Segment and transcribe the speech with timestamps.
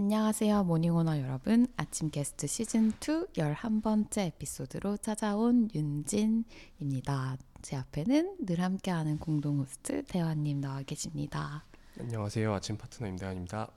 [0.00, 0.62] 안녕하세요.
[0.62, 1.66] 모닝오너 여러분.
[1.76, 7.36] 아침 게스트 시즌 2 11번째 에피소드로 찾아온 윤진입니다.
[7.62, 11.64] 제 앞에는 늘 함께하는 공동 호스트 대환님 나와 계십니다.
[11.98, 12.54] 안녕하세요.
[12.54, 13.72] 아침 파트너 임대환입니다.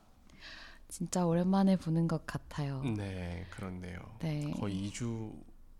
[0.89, 2.83] 진짜 오랜만에 보는 것 같아요.
[2.83, 3.97] 네, 그렇네요.
[4.19, 4.51] 네.
[4.59, 5.33] 거의 2주,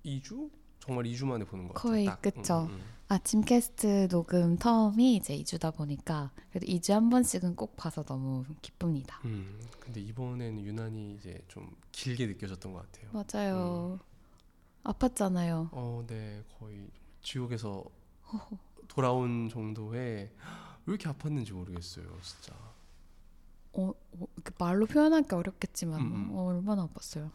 [0.03, 0.49] 2주?
[0.81, 2.15] 정말 2주 만에 보는 것 거의 같아요.
[2.15, 2.21] 딱.
[2.41, 2.67] 그쵸.
[2.69, 2.81] 음, 음.
[3.07, 9.19] 아침 게스트 녹음 term이 이제 2주다 보니까 그래도 2주에 한 번씩은 꼭 봐서 너무 기쁩니다.
[9.25, 13.11] 음, 근데 이번에는 유난히 이제 좀 길게 느껴졌던 것 같아요.
[13.11, 13.99] 맞아요.
[14.83, 15.69] 아팠잖아요.
[15.71, 16.87] 어, 네, 거의
[17.21, 17.83] 지옥에서
[18.87, 20.31] 돌아온 정도의
[20.85, 22.53] 왜 이렇게 아팠는지 모르겠어요, 진짜.
[23.73, 26.29] 어, 어, 이렇게 말로 표현하기 어렵겠지만 음, 음.
[26.31, 27.29] 어, 얼마나 아팠어요.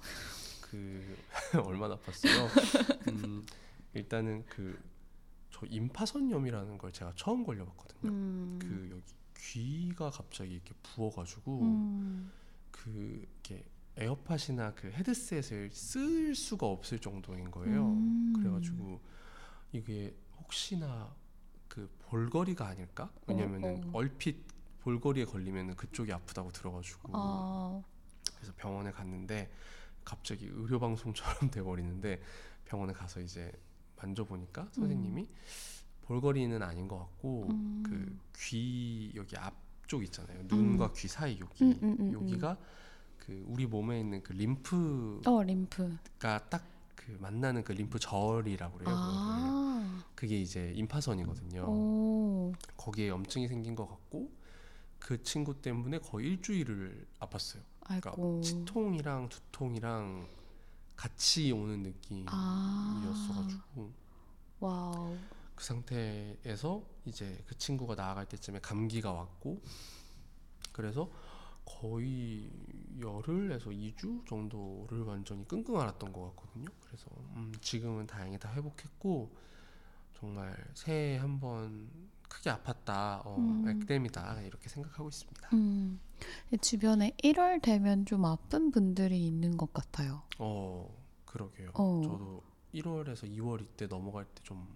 [1.52, 3.08] 그 얼마나 아팠어요.
[3.12, 3.46] 음,
[3.94, 4.96] 일단은 그
[5.58, 8.12] 저 임파선염이라는 걸 제가 처음 걸려봤거든요.
[8.12, 8.58] 음.
[8.60, 12.30] 그 여기 귀가 갑자기 이렇게 부어가지고 음.
[12.70, 13.64] 그 이게
[13.96, 17.86] 에어팟이나 그 헤드셋을 쓸 수가 없을 정도인 거예요.
[17.86, 18.34] 음.
[18.36, 19.00] 그래가지고
[19.72, 21.14] 이게 혹시나
[21.68, 23.10] 그 볼거리가 아닐까?
[23.26, 23.90] 왜냐면은 어, 어.
[23.94, 24.44] 얼핏
[24.80, 27.82] 볼거리에 걸리면은 그쪽이 아프다고 들어가지고 아,
[28.36, 29.50] 그래서 병원에 갔는데
[30.06, 32.22] 갑자기 의료 방송처럼 돼 버리는데
[32.64, 33.52] 병원에 가서 이제
[33.96, 35.28] 만져보니까 선생님이
[36.02, 37.82] 볼거리는 아닌 것 같고 음.
[38.32, 42.56] 그귀 여기 앞쪽 있잖아요 눈과 귀 사이 여기 음, 음, 음, 여기가
[43.18, 45.98] 그 우리 몸에 있는 그 림프가 어 림프.
[46.20, 48.94] 딱그 만나는 그 림프 절이라고 그래요.
[48.96, 51.62] 아, 그게 이제 임파선이거든요.
[51.62, 54.30] 오, 거기에 염증이 생긴 것 같고
[55.00, 57.60] 그 친구 때문에 거의 일주일을 아팠어요.
[57.86, 58.40] 그러니까 아이고.
[58.42, 60.28] 치통이랑 두통이랑
[60.96, 61.80] 같이 오는
[62.26, 63.92] 아, 느낌이었어가지고
[64.60, 65.16] 와우.
[65.54, 69.62] 그 상태에서 이제 그 친구가 나아갈 때쯤에 감기가 왔고
[70.72, 71.10] 그래서
[71.64, 72.50] 거의
[73.00, 76.66] 열흘에서 2주 정도를 완전히 끙끙 앓았던 것 같거든요.
[76.80, 77.06] 그래서
[77.36, 79.34] 음, 지금은 다행히 다 회복했고
[80.14, 81.90] 정말 새해 한 번
[82.28, 83.68] 크게 아팠다, 어, 음.
[83.68, 85.48] 액땜이다 이렇게 생각하고 있습니다.
[85.54, 86.00] 음,
[86.60, 90.22] 주변에 1월 되면 좀 아픈 분들이 있는 것 같아요.
[90.38, 90.88] 어,
[91.24, 91.70] 그러게요.
[91.74, 92.00] 어.
[92.02, 92.42] 저도
[92.74, 94.66] 1월에서 2월 이때 넘어갈 때 좀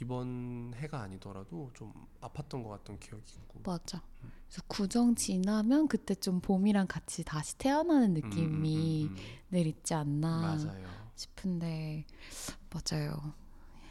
[0.00, 3.60] 이번 해가 아니더라도 좀 아팠던 것 같던 기억이 있고.
[3.64, 4.02] 맞아.
[4.46, 9.16] 그래서 구정 지나면 그때 좀 봄이랑 같이 다시 태어나는 음, 음, 느낌이 음, 음.
[9.50, 10.86] 늘 있지 않나 맞아요.
[11.14, 12.04] 싶은데
[12.70, 13.34] 맞아요.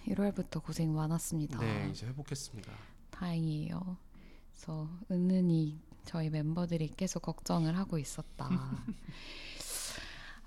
[0.06, 1.60] 1월부터 고생 많았습니다.
[1.60, 2.72] 네, 이제 회복했습니다.
[3.10, 3.98] 다행이에요.
[4.52, 8.50] 그래서 은은히 저희 멤버들이 계속 걱정을 하고 있었다.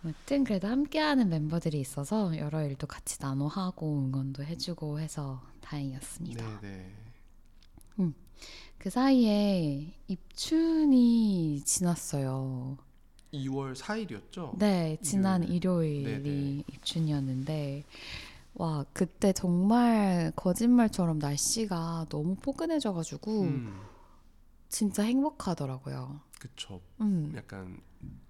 [0.02, 6.60] 아무튼 그래도 함께하는 멤버들이 있어서 여러 일도 같이 나눠 하고 응원도 해주고 해서 다행이었습니다.
[6.60, 6.94] 네, 네.
[8.78, 12.78] 그 사이에 입춘이 지났어요.
[13.32, 14.56] 2월 4일이었죠?
[14.56, 16.02] 네, 지난 일요일.
[16.02, 16.64] 일요일이 네네.
[16.68, 17.84] 입춘이었는데
[18.54, 23.80] 와 그때 정말 거짓말처럼 날씨가 너무 포근해져가지고 음,
[24.68, 26.20] 진짜 행복하더라고요.
[26.38, 26.80] 그쵸.
[27.00, 27.80] 음, 약간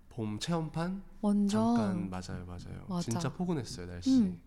[0.08, 1.02] 봄 체험판?
[1.20, 2.84] 완전 잠깐 맞아요, 맞아요.
[2.88, 3.02] 맞아.
[3.02, 4.10] 진짜 포근했어요 날씨.
[4.10, 4.40] 음.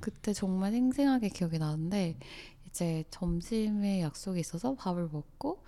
[0.00, 2.18] 그때 정말 생생하게 기억이 나는데
[2.66, 5.62] 이제 점심에 약속이 있어서 밥을 먹고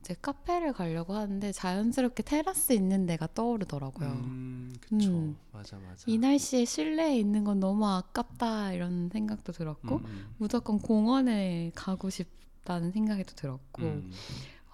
[0.00, 4.08] 이제 카페를 가려고 하는데 자연스럽게 테라스 있는 데가 떠오르더라고요.
[4.08, 5.10] 음, 그쵸.
[5.12, 5.36] 음.
[5.52, 6.04] 맞아, 맞아.
[6.06, 10.34] 이 날씨에 실내에 있는 건 너무 아깝다 이런 생각도 들었고 음, 음.
[10.38, 13.82] 무조건 공원에 가고 싶다는 생각이 또 들었고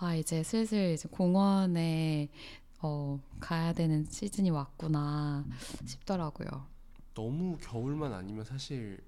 [0.00, 2.28] 음, 와 이제 슬슬 이제 공원에
[2.80, 5.44] 어, 가야 되는 시즌이 왔구나
[5.84, 6.66] 싶더라고요.
[7.14, 9.02] 너무 겨울만 아니면 사실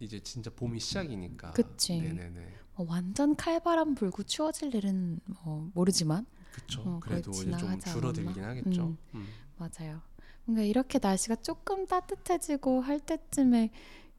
[0.00, 1.52] 이제 진짜 봄이 시작이니까.
[1.52, 2.00] 그치.
[2.00, 2.52] 네네네.
[2.74, 6.82] 어, 완전 칼바람 불고 추워질 일은 뭐 모르지만 그쵸.
[6.82, 8.48] 어, 그래도 이제 좀 줄어들긴 않았나?
[8.48, 8.82] 하겠죠.
[8.86, 8.98] 음.
[9.14, 9.28] 음.
[9.58, 10.00] 맞아요.
[10.44, 13.70] 뭔가 이렇게 날씨가 조금 따뜻해지고 할 때쯤에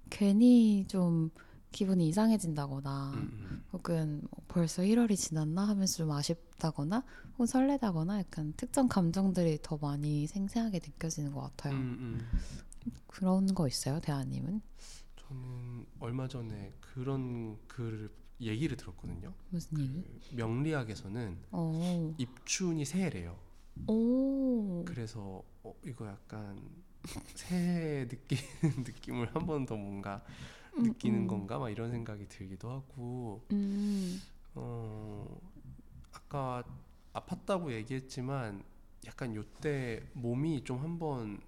[0.09, 1.31] 괜히 좀
[1.72, 3.64] 기분이 이상해진다거나 음, 음.
[3.74, 7.04] 혹은 뭐 벌써 1월이 지났나 하면서 좀 아쉽다거나
[7.34, 11.75] 혹은 설레다거나 약간 특정 감정들이 더 많이 생생하게 느껴지는 것 같아요.
[11.75, 12.92] 음, 음.
[13.07, 14.62] 그런 거 있어요, 대하님은?
[15.16, 19.34] 저는 얼마 전에 그런 그 얘기를 들었거든요.
[19.50, 20.04] 무슨 얘기?
[20.04, 23.38] 그 명리학에서는 어, 입춘이 새해래요.
[23.88, 26.60] 오, 그래서 어, 이거 약간
[27.36, 28.44] 새해 느끼는
[28.86, 30.36] 느낌을 한 번 더 뭔가 음,
[30.77, 31.27] 느끼는 음.
[31.27, 34.21] 건가 막 이런 생각이 들기도 하고 음,
[34.56, 35.39] 어
[36.13, 36.63] 아까
[37.13, 38.63] 아팠다고 얘기했지만
[39.06, 41.39] 약간 요때 몸이 좀 한번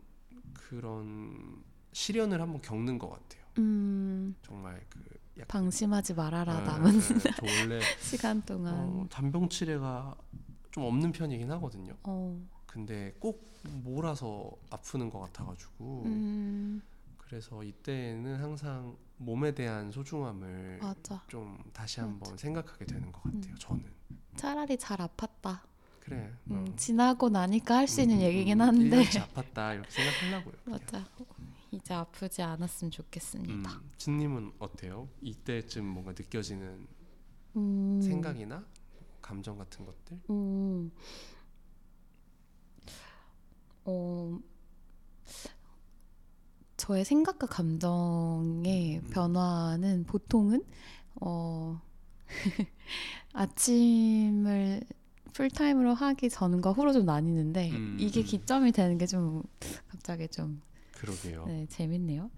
[0.54, 3.44] 그런 시련을 한번 겪는 것 같아요.
[3.60, 5.00] 음, 정말 그
[5.38, 6.92] 약간 방심하지 말아라 어, 남은
[7.42, 8.74] 원래 시간 동안.
[8.76, 10.16] 어, 잔병 치레가
[10.72, 11.96] 좀 없는 편이긴 하거든요.
[12.04, 12.40] 어.
[12.66, 13.54] 근데 꼭
[13.84, 16.82] 몰아서 아프는 것 같아가지고 음.
[17.18, 21.24] 그래서 이때는 항상 몸에 대한 소중함을 맞아.
[21.28, 22.10] 좀 다시 맞아.
[22.12, 23.42] 한번 생각하게 되는 것 같아요.
[23.54, 23.56] 음.
[23.60, 23.84] 저는
[24.36, 25.62] 차라리 잘 아팠다.
[26.00, 26.34] 그래.
[26.52, 26.76] 음, 어.
[26.76, 30.54] 지나고 나니까 할 수 있는 음, 음, 얘기긴 음, 한데 1년치 아팠다 이렇게 생각하려고요.
[30.66, 31.06] 맞아.
[31.72, 33.72] 이제 아프지 않았으면 좋겠습니다.
[33.72, 35.08] 음, 진님은 어때요?
[35.22, 36.86] 이때쯤 뭔가 느껴지는
[37.56, 38.02] 음.
[38.02, 38.64] 생각이나
[39.22, 40.20] 감정 같은 것들?
[40.30, 40.92] 음.
[43.86, 44.40] 어,
[46.84, 49.10] 저의 생각과 감정의 음.
[49.10, 50.66] 변화는 보통은
[51.22, 51.80] 어,
[53.32, 54.82] 아침을
[55.32, 58.26] 풀타임으로 하기 전과 후로 좀 나뉘는데 음, 이게 음.
[58.26, 59.44] 기점이 되는 게 좀
[59.88, 61.46] 갑자기 좀 그러게요.
[61.46, 62.30] 네, 재밌네요.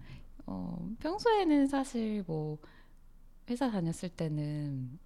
[0.46, 2.58] 어, 평소에는 사실 뭐
[3.50, 4.96] 회사 다녔을 때는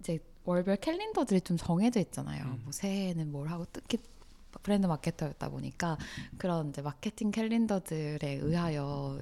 [0.00, 2.44] 이제 월별 캘린더들이 좀 정해져 있잖아요.
[2.46, 2.60] 음.
[2.62, 3.98] 뭐 새해에는 뭘 하고 특히
[4.62, 5.98] 브랜드 마케터였다 보니까
[6.38, 9.20] 그런 이제 마케팅 캘린더들에 의하여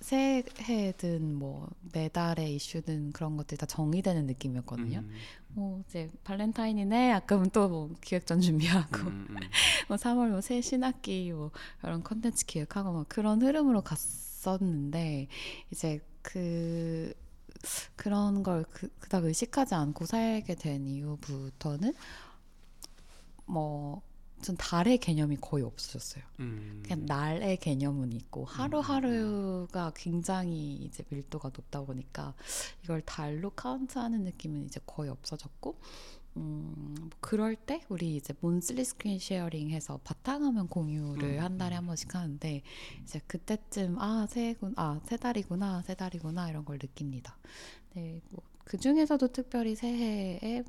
[0.00, 4.98] 새해든 뭐 매달의 이슈든 그런 것들이 다 정의되는 느낌이었거든요.
[4.98, 5.10] 음,
[5.48, 7.10] 뭐 이제 발렌타인이네.
[7.10, 9.36] 약간 또뭐 기획전 준비하고 음, 음, 음.
[9.88, 11.50] 뭐 3월 뭐 새 신학기 뭐
[11.82, 15.28] 이런 컨텐츠 기획하고 막 그런 흐름으로 갔었는데
[15.72, 17.12] 이제 그
[17.96, 21.94] 그런 걸 그, 그닥 의식하지 않고 살게 된 이후부터는
[23.46, 24.02] 뭐
[24.42, 26.22] 전 달의 개념이 거의 없어졌어요.
[26.40, 26.82] 음.
[26.84, 32.34] 그냥 날의 개념은 있고 하루하루가 굉장히 이제 밀도가 높다 보니까
[32.84, 35.78] 이걸 달로 카운트하는 느낌은 이제 거의 없어졌고
[36.36, 41.78] 음, 뭐 그럴 때 우리 이제 몬슬리 스크린 쉐어링해서 바탕화면 공유를 음, 한 달에 음.
[41.78, 42.62] 한 번씩 하는데
[43.02, 47.38] 이제 그때쯤 아 새해군 아새 달이구나 새 달이구나 이런 걸 느낍니다.
[47.94, 50.64] 네, 뭐 그 중에서도 특별히 새해에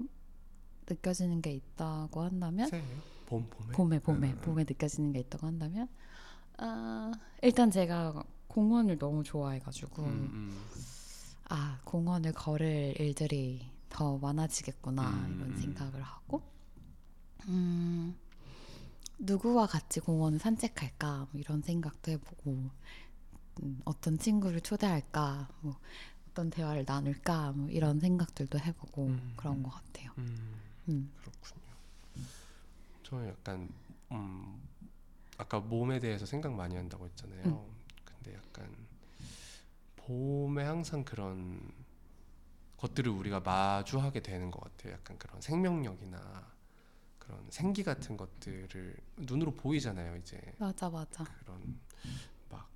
[0.89, 2.83] 느껴지는 게 있다고 한다면 새해?
[3.25, 3.73] 봄 봄에?
[3.73, 4.41] 봄에 봄에 음, 음.
[4.41, 5.87] 봄에 느껴지는 게 있다고 한다면
[6.57, 7.11] 아
[7.41, 10.65] 일단 제가 공원을 너무 좋아해가지고 음, 음.
[11.49, 15.57] 아 공원을 걸을 일들이 더 많아지겠구나 음, 이런 음.
[15.57, 16.41] 생각을 하고
[17.47, 18.15] 음
[19.19, 22.69] 누구와 같이 공원을 산책할까 뭐 이런 생각도 해보고
[23.63, 25.75] 음, 어떤 친구를 초대할까 뭐
[26.29, 29.63] 어떤 대화를 나눌까 뭐 이런 생각들도 해보고 음, 그런 음.
[29.63, 30.11] 것 같아요.
[30.19, 30.53] 음,
[30.89, 31.11] 음.
[31.19, 31.67] 그렇군요.
[33.03, 33.69] 저는 약간
[34.11, 34.61] 음,
[35.37, 37.45] 아까 몸에 대해서 생각 많이 한다고 했잖아요.
[37.45, 37.75] 음.
[38.05, 38.69] 근데 약간
[39.97, 41.71] 봄에 항상 그런
[42.77, 44.93] 것들을 우리가 마주하게 되는 것 같아요.
[44.93, 46.47] 약간 그런 생명력이나
[47.17, 50.15] 그런 생기 같은 것들을 눈으로 보이잖아요.
[50.17, 51.23] 이제 맞아 맞아.
[51.23, 51.79] 그런
[52.49, 52.69] 막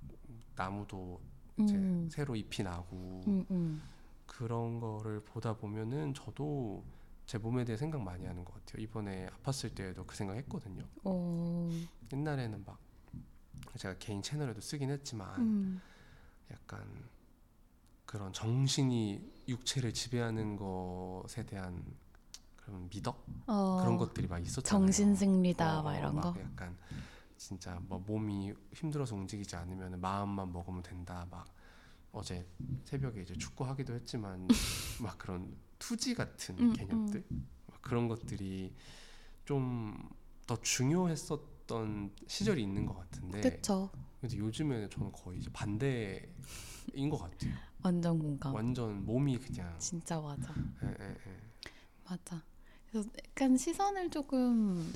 [0.56, 1.20] 나무도
[1.58, 3.82] 이제 음, 새로 잎이 나고 음, 음.
[4.26, 6.84] 그런 거를 보다 보면은 저도
[7.32, 8.82] 제 몸에 대해 생각 많이 하는 것 같아요.
[8.82, 10.84] 이번에 아팠을 때에도 그 생각 했거든요.
[11.02, 11.70] 어,
[12.12, 12.78] 옛날에는 막
[13.78, 15.80] 제가 개인 채널에도 쓰긴 했지만 음.
[16.50, 16.86] 약간
[18.04, 21.82] 그런 정신이 육체를 지배하는 것에 대한
[22.58, 24.84] 그런 미덕 어, 그런 것들이 막 있었잖아요.
[24.84, 26.38] 정신 승리다 어, 막 이런 막 거.
[26.38, 26.76] 약간
[27.38, 31.26] 진짜 뭐 몸이 힘들어서 움직이지 않으면 마음만 먹으면 된다.
[31.30, 31.46] 막
[32.12, 32.46] 어제
[32.84, 34.46] 새벽에 이제 축구 하기도 했지만
[35.02, 37.24] 막 그런 투지 같은 음, 개념들
[37.66, 38.72] 막 그런 것들이
[39.44, 43.88] 좀 더 중요했었던 시절이 있는 것 같은데 그쵸.
[44.20, 47.54] 근데 요즘에는 저는 거의 이제 반대인 것 같아요.
[47.82, 48.54] 완전 공감.
[48.54, 50.52] 완전 몸이 그냥 진짜 맞아.
[50.82, 51.40] 예, 예, 예.
[52.04, 52.42] 맞아.
[52.90, 54.92] 그래서 약간 시선을 조금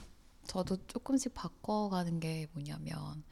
[0.47, 3.23] 저도 조금씩 바꿔가는 게 뭐냐면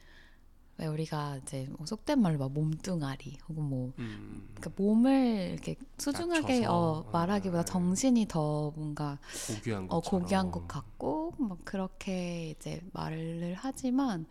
[0.77, 6.61] 왜 우리가 이제 뭐 속된 말로 막 몸뚱아리 혹은 뭐 음, 그러니까 몸을 이렇게 소중하게
[6.61, 12.81] 낮춰서, 어, 말하기보다 아, 정신이 더 뭔가 고귀한 어, 고귀한 것 같고 막 그렇게 이제
[12.93, 14.25] 말을 하지만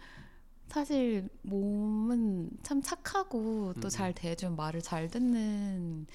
[0.69, 3.91] 사실 몸은 참 착하고 또 음.
[3.91, 6.07] 잘 대해주면 말을 잘 듣는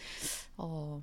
[0.58, 1.02] 어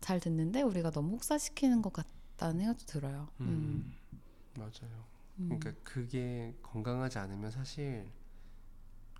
[0.00, 3.28] 잘 듣는데 우리가 너무 혹사시키는 것 같다는 생각도 들어요.
[3.40, 3.46] 음.
[3.46, 4.20] 음,
[4.58, 5.11] 맞아요.
[5.38, 5.58] 음.
[5.58, 8.06] 그러니까 그게 건강하지 않으면 사실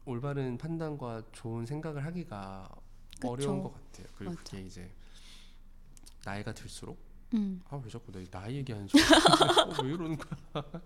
[0.05, 2.69] 올바른 판단과 좋은 생각을 하기가
[3.17, 3.31] 그쵸.
[3.31, 4.07] 어려운 것 같아요.
[4.17, 4.43] 그리고 맞아.
[4.45, 4.91] 그게 이제
[6.25, 6.99] 나이가 들수록
[7.35, 7.63] 음.
[7.69, 10.37] 아왜 자꾸 내 나이 얘기하는 줄 어, 왜 이러는 거야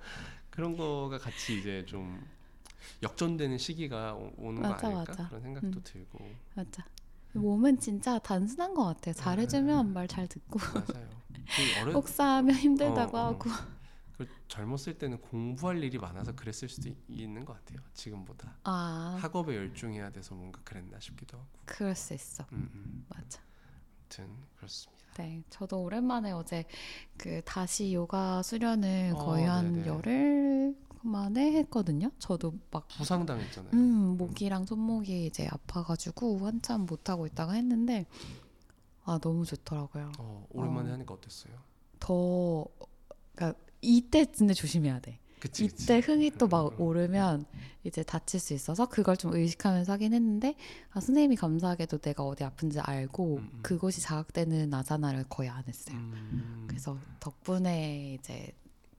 [0.50, 2.24] 그런 거가 같이 이제 좀
[3.02, 5.28] 역전되는 시기가 오- 오는 맞아, 거 아닐까 맞아.
[5.28, 5.82] 그런 생각도 음.
[5.84, 6.18] 들고
[6.54, 6.84] 맞아.
[7.32, 9.14] 몸은 진짜 단순한 것 같아요.
[9.14, 11.08] 잘해주면 말 잘 듣고 맞아요.
[11.54, 13.24] 그 어려 혹사하면 힘들다고 어, 어.
[13.26, 13.50] 하고 그
[14.48, 17.80] 젊었을 때는 공부할 일이 많아서 그랬을 수도 있- 있는 것 같아요.
[17.94, 21.46] 지금보다 아 학업에 열중해야 돼서 뭔가 그랬나 싶기도 하고.
[21.66, 22.44] 그럴 수 있어.
[22.52, 23.06] 음, 음.
[23.08, 23.40] 맞아.
[24.00, 24.96] 아무튼 그렇습니다.
[25.18, 26.64] 네, 저도 오랜만에 어제
[27.16, 29.86] 그 다시 요가 수련을 어, 거의 한 네네.
[29.86, 32.10] 열흘 만에 했거든요.
[32.18, 33.72] 저도 막 부상당했잖아요.
[33.74, 38.06] 음, 목이랑 손목이 이제 아파가지고 한참 못 하고 있다가 했는데
[39.04, 40.12] 아 너무 좋더라고요.
[40.18, 40.92] 어, 오랜만에 어.
[40.94, 41.54] 하니까 어땠어요?
[42.00, 42.66] 더
[43.34, 45.18] 그러니까 이때 진짜 조심해야 돼.
[45.40, 45.84] 그치 그치.
[45.84, 46.80] 이때 흥이 또 음, 막 음.
[46.80, 47.44] 오르면
[47.84, 50.54] 이제 다칠 수 있어서 그걸 좀 의식하면서 하긴 했는데
[50.90, 53.58] 아, 선생님이 감사하게도 내가 어디 아픈지 알고 음, 음.
[53.62, 55.96] 그곳이 자극되는 아사나를 거의 안 했어요.
[55.96, 58.52] 음, 그래서 덕분에 이제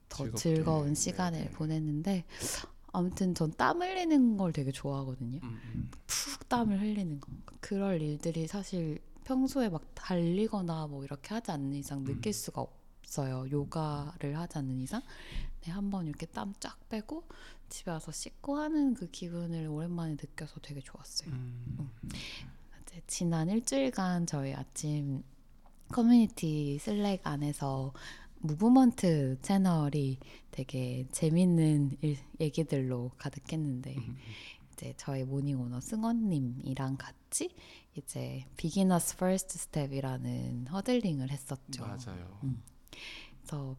[0.08, 1.50] 더 즐겁게, 즐거운 네, 시간을 네.
[1.50, 2.24] 보냈는데
[2.92, 5.40] 아무튼 전 땀 흘리는 걸 되게 좋아하거든요.
[5.42, 5.90] 음, 음.
[6.06, 7.28] 푹 땀을 흘리는 거.
[7.60, 12.32] 그럴 일들이 사실 평소에 막 달리거나 뭐 이렇게 하지 않는 이상 느낄 음.
[12.32, 12.77] 수가 없
[13.18, 13.46] 어요.
[13.50, 15.02] 요가를 하지 않는 이상.
[15.62, 17.24] 네, 한번 이렇게 땀 쫙 빼고
[17.68, 21.30] 집에 와서 씻고 하는 그 기분을 오랜만에 느껴서 되게 좋았어요.
[21.30, 21.90] 음.
[22.82, 25.22] 이제 지난 일주일간 저희 아침
[25.90, 27.92] 커뮤니티 Slack 안에서
[28.40, 30.18] movement 채널이
[30.50, 34.16] 되게 재밌는 일- 얘기들로 가득했는데 음.
[34.72, 37.54] 이제 저희 모닝 오너 승원님이랑 같이
[37.96, 41.82] 이제 Beginner's First Step이라는 huddling을 했었죠.
[41.86, 42.38] 맞아요.
[43.40, 43.76] 그래서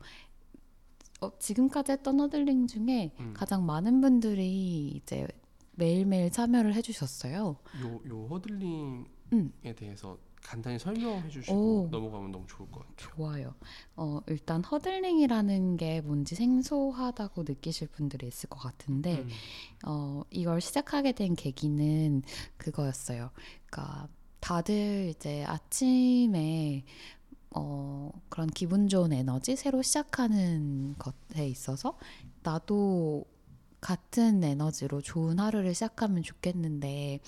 [1.22, 3.34] 어, 지금까지 했던 huddling 중에 음.
[3.34, 5.28] 가장 많은 분들이 이제
[5.74, 7.58] 매일매일 참여를 해주셨어요.
[7.84, 9.54] 요, 요 허들링에 음.
[9.76, 11.88] 대해서 간단히 설명해 주시고 오.
[11.90, 13.16] 넘어가면 너무 좋을 것 같아요.
[13.16, 13.56] 좋아요.
[13.96, 19.30] 어, 일단 허들링이라는 게 뭔지 생소하다고 느끼실 분들이 있을 것 같은데 음.
[19.86, 22.24] 어, 이걸 시작하게 된 계기는
[22.58, 23.32] 그거였어요.
[23.68, 24.08] 그러니까
[24.40, 26.84] 다들 이제 아침에
[27.52, 31.98] 어, 그런 기분 좋은 에너지, 새로 시작하는 것에 있어서
[32.44, 33.26] 나도
[33.82, 37.20] 같은 에너지로 좋은 하루를 시작하면 좋겠는데,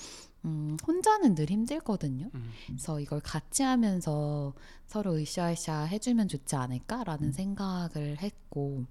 [0.44, 2.30] 음, 혼자는 늘 힘들거든요.
[2.34, 2.50] 음.
[2.66, 4.52] 그래서 이걸 같이 하면서
[4.86, 8.84] 서로 으쌰으쌰 해주면 좋지 않을까라는 생각을 했고,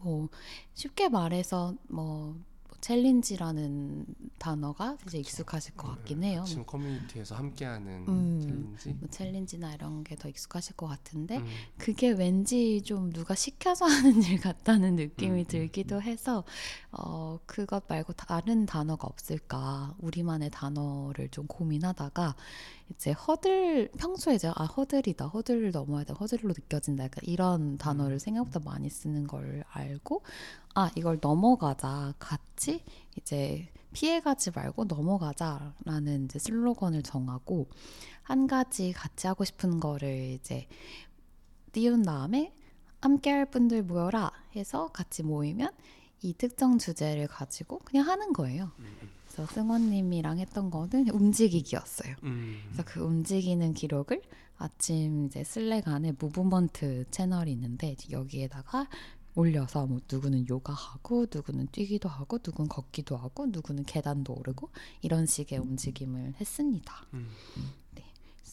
[0.00, 0.28] 뭐,
[0.74, 2.51] 쉽게 말해서 뭐, 뭐
[2.82, 4.04] challenge라는
[4.38, 6.42] 단어가 이제 익숙하실 것 같긴 해요.
[6.42, 8.40] 아침 커뮤니티에서 함께하는 음.
[8.42, 8.94] challenge.
[9.00, 11.46] 뭐 challenge나 이런 게 더 익숙하실 것 같은데 음.
[11.78, 16.44] 그게 왠지 좀 누가 시켜서 하는 일 같다는 느낌이 음, 음, 들기도 해서
[16.92, 22.36] 어 그것 말고 다른 단어가 없을까 우리만의 단어를 좀 고민하다가
[22.94, 28.18] 이제 허들 평소에 제가 아 허들이다 허들을 넘어야 돼 허들로 느껴진다 약간 이런 단어를 음.
[28.18, 30.22] 생각보다 많이 쓰는 걸 알고
[30.74, 32.84] 아 이걸 넘어가자 같이
[33.16, 37.68] 이제 피해가지 말고 넘어가자라는 이제 슬로건을 정하고
[38.22, 40.66] 한 가지 같이 하고 싶은 거를 이제
[41.72, 42.54] 띄운 다음에
[43.00, 45.70] 함께 할 분들 모여라 해서 같이 모이면
[46.22, 48.70] 이 특정 주제를 가지고 그냥 하는 거예요.
[49.32, 49.46] 음, 음.
[49.46, 52.16] 그래서 승원님이랑 했던 거는 움직이기였어요.
[52.24, 52.60] 음.
[52.66, 54.22] 그래서 그 움직이는 기록을
[54.58, 58.88] 아침 이제 슬랙 안에 무브먼트 채널이 있는데 여기에다가
[59.34, 64.68] 올려서 뭐 누구는 요가하고 누구는 뛰기도 하고 누구는 걷기도 하고 누구는 계단도 오르고
[65.00, 67.06] 이런 식의 움직임을 했습니다.
[67.14, 67.28] 음.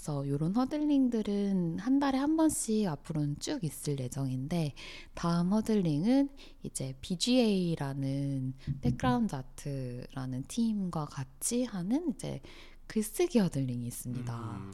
[0.09, 4.73] 그래서 이런 huddling들은 한 달에 한 번씩 앞으로는 쭉 있을 예정인데
[5.13, 6.29] 다음 huddling은
[6.63, 12.41] 이제 BGA라는 Background Art라는 팀과 같이 하는 이제
[12.87, 14.35] 글쓰기 huddling이 있습니다.
[14.35, 14.73] 음.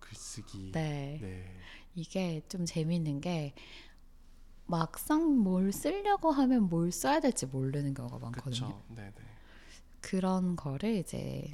[0.00, 0.72] 글쓰기.
[0.72, 1.18] 네.
[1.20, 1.44] 네.
[1.94, 3.52] 이게 좀 재밌는 게
[4.64, 8.42] 막상 뭘 쓰려고 하면 뭘 써야 될지 모르는 경우가 많거든요.
[8.42, 8.82] 그렇죠.
[8.96, 9.22] 네, 네.
[10.00, 11.50] 그런 거를 이제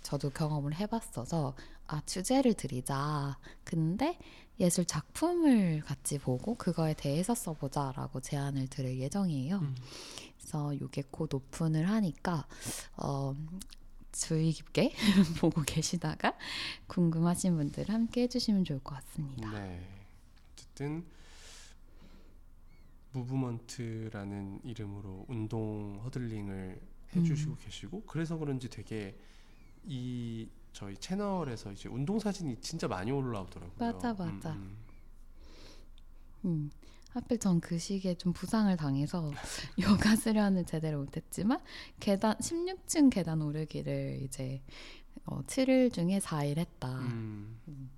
[0.00, 1.54] 저도 경험을 해봤어서
[1.88, 3.38] 아 주제를 드리자.
[3.64, 4.18] 근데
[4.60, 9.56] 예술 작품을 같이 보고 그거에 대해서 써보자라고 제안을 드릴 예정이에요.
[9.58, 9.74] 음.
[10.36, 12.46] 그래서 이게 곧 오픈을 하니까
[12.96, 13.34] 어,
[14.12, 14.92] 주의 깊게
[15.40, 16.36] 보고 계시다가
[16.88, 19.50] 궁금하신 분들 함께 해주시면 좋을 것 같습니다.
[19.52, 19.88] 네.
[20.52, 21.04] 어쨌든
[23.12, 26.80] 무브먼트라는 이름으로 운동 허들링을
[27.16, 27.56] 해주시고 음.
[27.60, 29.18] 계시고 그래서 그런지 되게
[29.84, 30.48] 이
[30.78, 33.72] 저희 채널에서 이제 운동 사진이 진짜 많이 올라오더라고요.
[33.80, 34.52] 맞아, 맞아.
[34.52, 34.76] 음,
[36.44, 36.70] 음,
[37.10, 39.32] 하필 전 그 시기에 좀 부상을 당해서
[39.80, 41.58] 요가 수련을 제대로 못했지만
[41.98, 44.62] 계단 16층 계단 오르기를 이제
[45.24, 46.96] 어, 7일 중에 4일 했다.
[47.00, 47.90] 음, 음,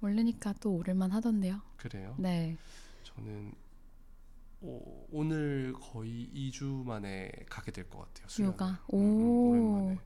[0.00, 1.60] 오르니까 또 오를만 하던데요.
[1.76, 2.14] 그래요.
[2.18, 2.56] 네.
[3.02, 3.52] 저는
[4.62, 8.26] 오, 오늘 거의 2주 만에 가게 될 것 같아요.
[8.28, 8.54] 수련을.
[8.54, 8.70] 요가?
[8.94, 9.50] 음, 음, 오.
[9.50, 9.98] 오랜만에.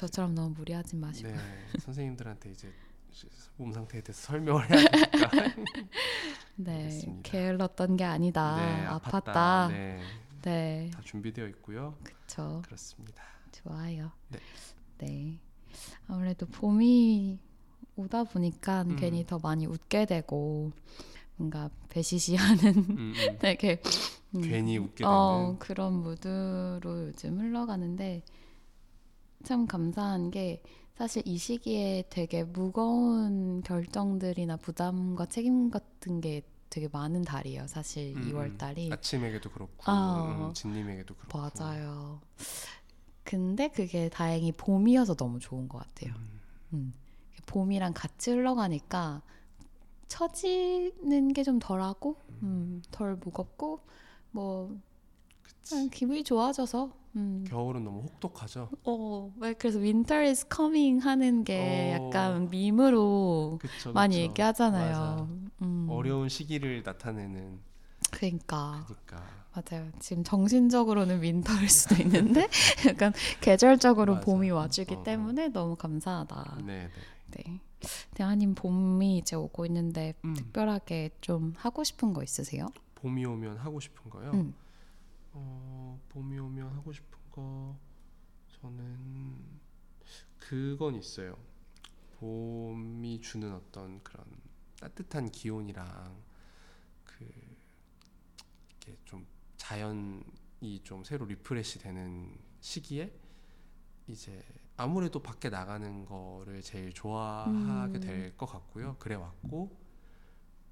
[0.00, 1.28] 저처럼 너무 무리하지 마시고.
[1.28, 1.36] 네,
[1.84, 2.72] 선생님들한테 이제
[3.58, 5.30] 몸 상태에 대해서 설명을 해야 되니까.
[6.56, 6.72] 네.
[6.84, 7.30] 알겠습니다.
[7.30, 8.56] 게을렀던 게 아니다.
[8.56, 9.68] 네, 아팠다.
[9.68, 10.00] 네,
[10.40, 10.90] 네.
[10.94, 11.98] 다 준비되어 있고요.
[12.02, 12.62] 그쵸.
[12.64, 13.22] 그렇습니다.
[13.52, 14.10] 좋아요.
[14.28, 14.38] 네.
[15.00, 15.38] 네.
[16.08, 17.38] 아무래도 봄이
[17.96, 18.96] 오다 보니까 음.
[18.96, 20.72] 괜히 더 많이 웃게 되고
[21.36, 23.12] 뭔가 배시시하는 음, 음.
[23.38, 23.82] 되게
[24.34, 25.12] 음, 괜히 웃게 되는.
[25.12, 28.22] 어, 그런 무드로 요즘 흘러가는데
[29.44, 30.62] 참 감사한 게
[30.94, 37.66] 사실 이 시기에 되게 무거운 결정들이나 부담과 책임 같은 게 되게 많은 달이에요.
[37.66, 38.58] 사실 음, 2월 음.
[38.58, 38.90] 달이.
[38.92, 40.48] 아침에게도 그렇고 아.
[40.48, 41.38] 음, 진님에게도 그렇고.
[41.38, 42.20] 맞아요.
[43.24, 46.14] 근데 그게 다행히 봄이어서 너무 좋은 것 같아요.
[46.16, 46.40] 음,
[46.74, 46.94] 음.
[47.46, 49.22] 봄이랑 같이 흘러가니까
[50.08, 53.80] 처지는 게 좀 덜하고 음, 덜 무겁고
[54.32, 54.76] 뭐
[55.68, 57.44] 그냥 기분이 좋아져서 음.
[57.46, 58.68] 겨울은 너무 혹독하죠.
[58.84, 62.06] 어, 왜 그래서 winter is coming 하는 게 어.
[62.06, 64.22] 약간 밈으로 그쵸, 많이 그쵸.
[64.22, 65.28] 얘기하잖아요.
[65.62, 65.86] 음.
[65.90, 67.58] 어려운 시기를 나타내는
[68.10, 69.90] 그러니까 그러니까 맞아요.
[69.98, 72.48] 지금 정신적으로는 윈터일 수도 있는데
[72.88, 74.24] 약간 계절적으로 맞아.
[74.26, 75.02] 봄이 와주기 어, 어.
[75.02, 76.58] 때문에 너무 감사하다.
[76.64, 76.88] 네,
[77.32, 77.42] 네.
[77.44, 77.60] 네.
[78.14, 82.66] 대하님 봄이 이제 오고 있는데 음, 특별하게 좀 하고 싶은 거 있으세요?
[82.96, 84.30] 봄이 오면 하고 싶은 거요.
[84.32, 84.54] 음.
[85.32, 87.78] 어, 봄이 오면 하고 싶은 거
[88.48, 89.60] 저는
[90.38, 91.36] 그건 있어요.
[92.18, 94.24] 봄이 주는 어떤 그런
[94.80, 96.22] 따뜻한 기온이랑
[97.04, 97.24] 그
[98.68, 103.12] 이렇게 좀 자연이 좀 새로 refresh 되는 시기에
[104.08, 104.42] 이제
[104.76, 108.00] 아무래도 밖에 나가는 거를 제일 좋아하게 음.
[108.00, 108.96] 될것 같고요.
[108.98, 109.76] 그래 왔고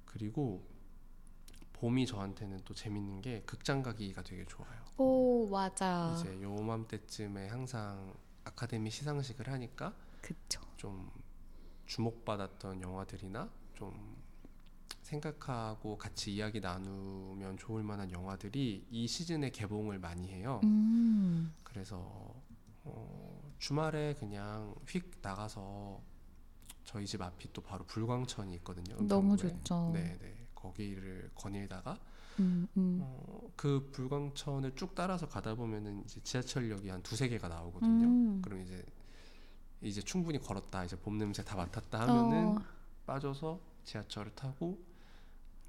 [0.05, 0.67] 그리고
[1.79, 4.83] 봄이 저한테는 또 재밌는 게 극장 가기가 되게 좋아요.
[4.97, 6.13] 오 맞아.
[6.13, 10.61] 이제 요맘때쯤에 항상 아카데미 시상식을 하니까 그쵸.
[10.75, 11.09] 좀
[11.85, 14.17] 주목받았던 영화들이나 좀
[15.03, 20.59] 생각하고 같이 이야기 나누면 좋을 만한 영화들이 이 시즌에 개봉을 많이 해요.
[20.65, 21.53] 음.
[21.63, 22.35] 그래서
[22.83, 26.01] 어, 주말에 그냥 휙 나가서
[26.83, 28.97] 저희 집 앞이 또 바로 불광천이 있거든요.
[29.07, 29.37] 너무.
[29.37, 29.91] 좋죠.
[29.93, 30.38] 네, 네.
[30.61, 31.99] 거기를 거닐다가
[32.39, 32.99] 음, 음.
[33.01, 38.07] 어, 그 불광천을 쭉 따라서 가다 보면은 이제 지하철역이 한 두세 개가 나오거든요.
[38.07, 38.41] 음.
[38.41, 38.83] 그럼 이제
[39.81, 40.83] 이제 충분히 걸었다.
[40.83, 42.61] 이제 봄 냄새 다 맡았다 하면은 어,
[43.05, 44.77] 빠져서 지하철을 타고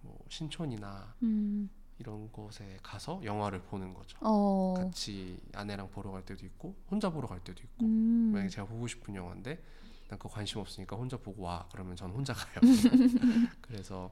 [0.03, 1.71] 뭐 신촌이나 음.
[1.99, 4.19] 이런 곳에 가서 영화를 보는 거죠.
[4.21, 4.75] 어.
[4.77, 8.31] 같이 아내랑 보러 갈 때도 있고 혼자 보러 갈 때도 있고 음.
[8.33, 9.63] 만약에 제가 보고 싶은 영화인데
[10.09, 12.61] 난 그거 관심 없으니까 혼자 보고 와 그러면 저는 혼자 가요
[13.61, 14.11] 그래서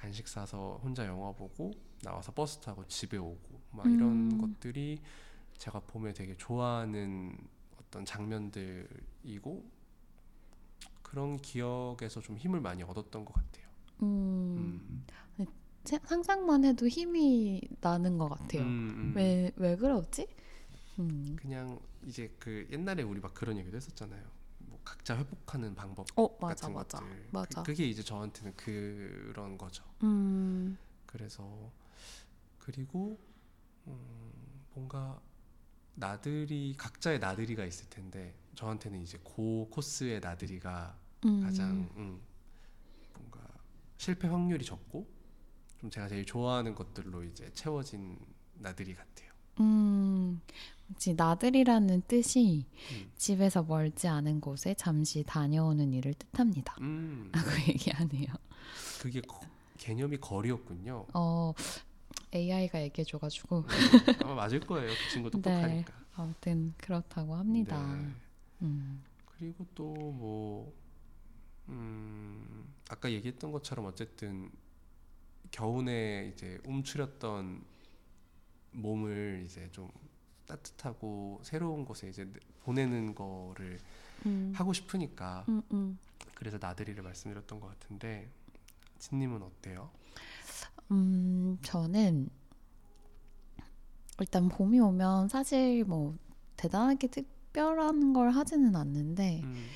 [0.00, 1.70] 간식 사서 혼자 영화 보고
[2.02, 4.40] 나와서 버스 타고 집에 오고 막 이런 음.
[4.40, 4.98] 것들이
[5.58, 7.36] 제가 봄에 되게 좋아하는
[7.78, 9.70] 어떤 장면들이고
[11.02, 13.66] 그런 기억에서 좀 힘을 많이 얻었던 것 같아요
[14.02, 15.04] 음.
[15.38, 15.46] 음.
[15.84, 18.62] 세- 상상만 해도 힘이 나는 것 같아요.
[18.62, 19.12] 음, 음.
[19.16, 20.26] 왜, 왜 그러지?
[20.98, 21.36] 음.
[21.38, 24.39] 그냥 이제 그 옛날에 우리 막 그런 얘기도 했었잖아요 뭐
[24.84, 26.98] 각자 회복하는 방법 어, 맞아, 같은 맞아.
[26.98, 27.62] 것들 맞아.
[27.62, 29.84] 그, 게 이제 저한테는 그런 거죠.
[30.02, 30.76] 음.
[31.06, 31.70] 그래서
[32.58, 33.18] 그리고
[33.86, 34.32] 음,
[34.74, 35.20] 뭔가
[35.94, 41.42] 나들이 각자의 나들이가 있을 텐데 저한테는 이제 고 코스의 나들이가 음.
[41.42, 42.20] 가장 음,
[43.14, 43.40] 뭔가
[43.96, 45.06] 실패 확률이 적고
[45.80, 48.18] 좀 제가 제일 좋아하는 것들로 이제 채워진
[48.54, 49.30] 나들이 같아요.
[49.60, 50.40] 음.
[51.16, 53.10] 나들이라는 뜻이 음.
[53.16, 56.76] 집에서 멀지 않은 곳에 잠시 다녀오는 일을 뜻합니다.
[56.80, 58.26] 음, 라고 얘기하네요.
[59.00, 59.40] 그게 거-
[59.78, 61.06] 개념이 거리였군요.
[61.14, 61.52] 어,
[62.34, 63.64] AI가 얘기해줘가지고.
[64.22, 64.88] 아마 맞을 거예요.
[64.90, 65.32] 그 친구 네.
[65.32, 65.92] 똑똑하니까.
[66.14, 67.80] 아무튼 그렇다고 합니다.
[67.96, 68.08] 네.
[68.62, 69.02] 음.
[69.26, 70.72] 그리고 또 뭐
[71.68, 74.50] 음, 아까 얘기했던 것처럼 어쨌든
[75.50, 77.64] 겨우내 이제 움츠렸던
[78.72, 79.88] 몸을 이제 좀
[80.50, 82.28] 따뜻하고 새로운 곳에 이제
[82.64, 83.78] 보내는 거를
[84.26, 84.52] 음.
[84.54, 85.98] 하고 싶으니까 음, 음.
[86.34, 88.28] 그래서 나들이를 말씀드렸던 것 같은데
[88.98, 89.90] 진님은 어때요?
[90.90, 92.28] 음, 저는
[94.18, 96.14] 일단 봄이 오면 사실 뭐
[96.56, 99.66] 대단하게 특별한 걸 하지는 않는데 음,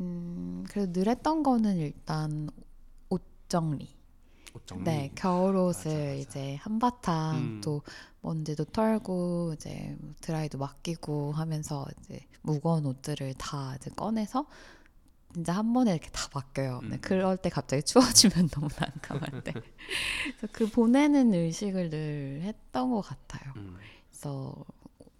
[0.00, 2.48] 음, 그래도 늘 했던 거는 일단
[3.08, 3.88] 옷 정리.
[4.54, 4.84] 옷 정리.
[4.84, 6.12] 네, 겨울 옷을 맞아, 맞아.
[6.14, 7.60] 이제 한바탕 음.
[7.64, 7.82] 또
[8.22, 14.46] 먼지도 털고 이제 뭐 드라이도 맡기고 하면서 이제 무거운 옷들을 다 이제 꺼내서
[15.36, 16.80] 이제 한 번에 이렇게 다 맡겨요.
[16.82, 16.98] 네, 음.
[17.00, 19.52] 그럴 때 갑자기 추워지면 너무 난감할 때.
[19.52, 23.52] 그래서 그 보내는 의식을 늘 했던 것 같아요.
[23.56, 23.76] 음,
[24.08, 24.54] 그래서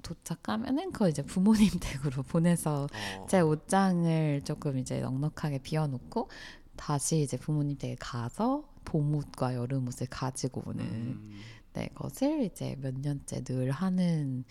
[0.03, 6.31] 도착하면은 그거 이제 부모님 댁으로 보내서 어, 제 옷장을 조금 이제 넉넉하게 비워놓고
[6.77, 11.41] 다시 이제 부모님 댁에 가서 봄옷과 여름옷을 가지고 오는 음,
[11.75, 14.45] 네, 것을 이제 몇 년째 늘 하는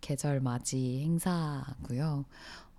[0.00, 2.24] 계절 맞이 행사고요.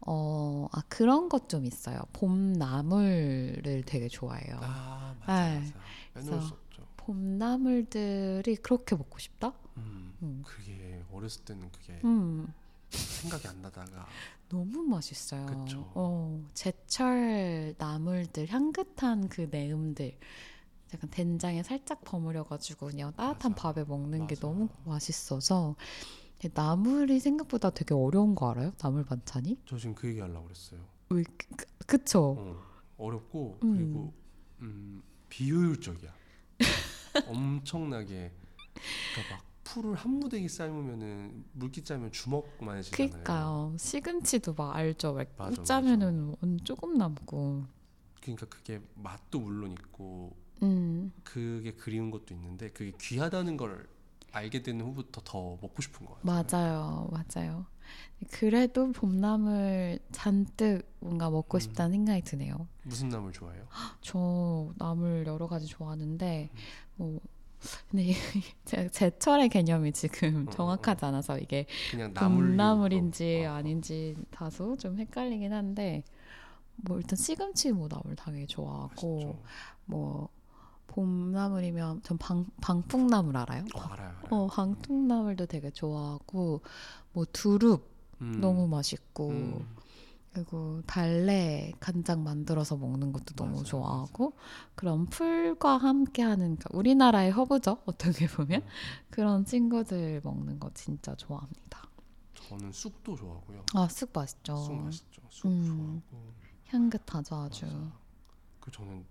[0.01, 2.01] 어, 아, 그런 것 좀 있어요.
[2.13, 4.59] 봄 나물을 되게 좋아해요.
[4.61, 5.59] 아 맞아 네.
[5.59, 5.73] 맞아.
[6.13, 6.87] 그래서 수 없죠.
[6.97, 9.53] 봄 나물들이 그렇게 먹고 싶다?
[9.77, 10.43] 음, 음.
[10.45, 12.53] 그게 어렸을 때는 그게 음,
[12.89, 14.07] 생각이 안 나다가
[14.49, 15.45] 너무 맛있어요.
[15.45, 15.89] 그쵸.
[15.95, 20.17] 어, 제철 나물들, 향긋한 그 내음들.
[20.93, 23.61] 약간 된장에 살짝 버무려가지고 그냥 따뜻한 맞아.
[23.73, 24.47] 밥에 먹는 게 맞아.
[24.47, 25.75] 너무 맛있어서
[26.53, 28.71] 나물이 생각보다 되게 어려운 거 알아요?
[28.77, 29.59] 나물 반찬이?
[29.65, 30.79] 저 지금 그 얘기 하려고 그랬어요.
[31.09, 32.35] 왜, 그, 그- 그쵸?
[32.37, 32.57] 어,
[32.97, 33.73] 어렵고 음.
[33.75, 34.13] 그리고
[34.61, 36.13] 음, 비효율적이야.
[37.27, 38.31] 엄청나게
[39.13, 43.09] 그러니까 막 풀을 한 무대기 삶으면은 물기 짜면 주먹만 해지잖아요.
[43.11, 43.75] 그니까요.
[43.77, 45.17] 시금치도 막 알죠?
[45.37, 47.65] 막 짜면은 조금 남고.
[48.21, 53.87] 그러니까 그게 맛도 물론 있고 음, 그게 그리운 것도 있는데 그게 귀하다는 걸
[54.31, 56.19] 알게 되는 후부터 더 먹고 싶은 거예요.
[56.21, 57.09] 맞아요.
[57.11, 57.65] 맞아요.
[58.31, 61.59] 그래도 봄나물 잔뜩 뭔가 먹고 음.
[61.59, 62.67] 싶다는 생각이 드네요.
[62.83, 63.67] 무슨 나물 좋아해요?
[64.01, 66.57] 저 나물 여러 가지 좋아하는데 음.
[66.95, 67.19] 뭐
[67.89, 68.13] 근데
[68.65, 71.65] 제가 제철의 개념이 지금 어, 정확하지 않아서 이게
[72.15, 73.53] 봄나물인지 어, 어.
[73.55, 76.03] 아닌지 다소 좀 헷갈리긴 한데
[76.75, 79.39] 뭐 일단 시금치 뭐 나물 당연히 좋아하고 맛있죠.
[79.85, 80.29] 뭐
[80.87, 83.65] 봄나물이면 전 방, 방풍나물 알아요?
[83.75, 84.09] 어, 알아요.
[84.09, 84.17] 알아요.
[84.29, 86.61] 어, 방풍나물도 되게 좋아하고
[87.13, 87.87] 뭐 두릅
[88.21, 88.39] 음.
[88.41, 89.75] 너무 맛있고 음.
[90.33, 94.33] 그리고 달래 간장 만들어서 먹는 것도 너무 맞아요, 좋아하고
[94.75, 98.67] 그런 풀과 함께하는 그러니까 우리나라의 허브죠 어떻게 보면 음.
[99.09, 101.87] 그런 친구들 먹는 거 진짜 좋아합니다.
[102.35, 103.65] 저는 쑥도 좋아하고요.
[103.73, 104.55] 아쑥 맛있죠.
[104.57, 105.21] 쑥 맛있죠.
[105.29, 106.01] 쑥 음.
[106.11, 106.33] 좋아하고.
[106.67, 107.65] 향긋하죠 아주.
[107.65, 107.91] 맞아.
[108.59, 109.05] 그 저는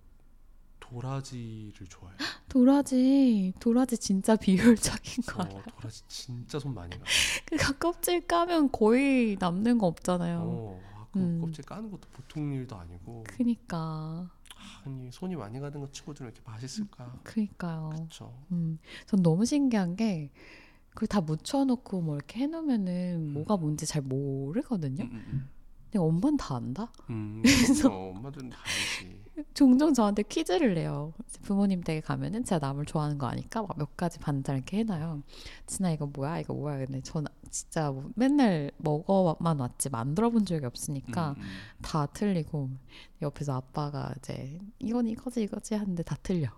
[0.91, 2.17] 도라지를 좋아해요.
[2.49, 5.43] 도라지 도라지 진짜 비효율적인 거.
[5.43, 7.05] 어, 도라지 진짜 손 많이 가.
[7.47, 10.39] 그거 껍질 까면 거의 남는 거 없잖아요.
[10.41, 11.41] 어, 아, 그 음.
[11.41, 13.25] 껍질 까는 것도 보통 일도 아니고.
[13.27, 14.31] 그니까
[14.85, 17.19] 아니 손이 많이 가는 것 치고도 이렇게 맛있을까?
[17.23, 17.91] 그니까요.
[17.95, 18.33] 그렇죠.
[18.53, 20.31] 음, 전 너무 신기한 게
[20.91, 25.05] 그걸 다 묻혀놓고 뭐 이렇게 해놓으면은 뭐가 뭔지 잘 모르거든요.
[25.05, 25.49] 음,
[25.97, 26.93] 음, 근데 엄마는 다 안다.
[27.11, 27.43] 음.
[27.45, 29.27] 그래서- 어, 엄마들은 다 알지.
[29.53, 31.13] 종종 저한테 퀴즈를 내요.
[31.43, 35.23] 부모님 댁에 가면은 제가 나물 좋아하는 거 아니까 막 몇 가지 반찬 이렇게 해놔요.
[35.67, 36.41] 진아 이거 뭐야?
[36.41, 36.79] 이거 뭐야?
[36.79, 41.47] 근데 전 진짜 뭐 맨날 먹어만 왔지 만들어 본 적이 없으니까 음, 음.
[41.83, 42.71] 다 틀리고
[43.21, 46.49] 옆에서 아빠가 이제 이건 이거지 이거지 하는데 다 틀려.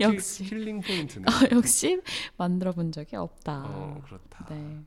[0.00, 0.44] 역시.
[0.44, 1.24] 힐링 포인트네.
[1.28, 2.00] 아, 역시
[2.38, 3.64] 만들어 본 적이 없다.
[3.66, 4.46] 어, 그렇다.
[4.50, 4.80] 네.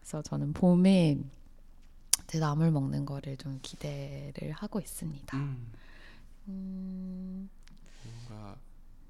[0.00, 1.18] 그래서 저는 봄에
[2.32, 5.36] 제 나물 먹는 거를 좀 기대를 하고 있습니다.
[5.36, 5.70] 음,
[6.48, 7.50] 음,
[8.26, 8.56] 뭔가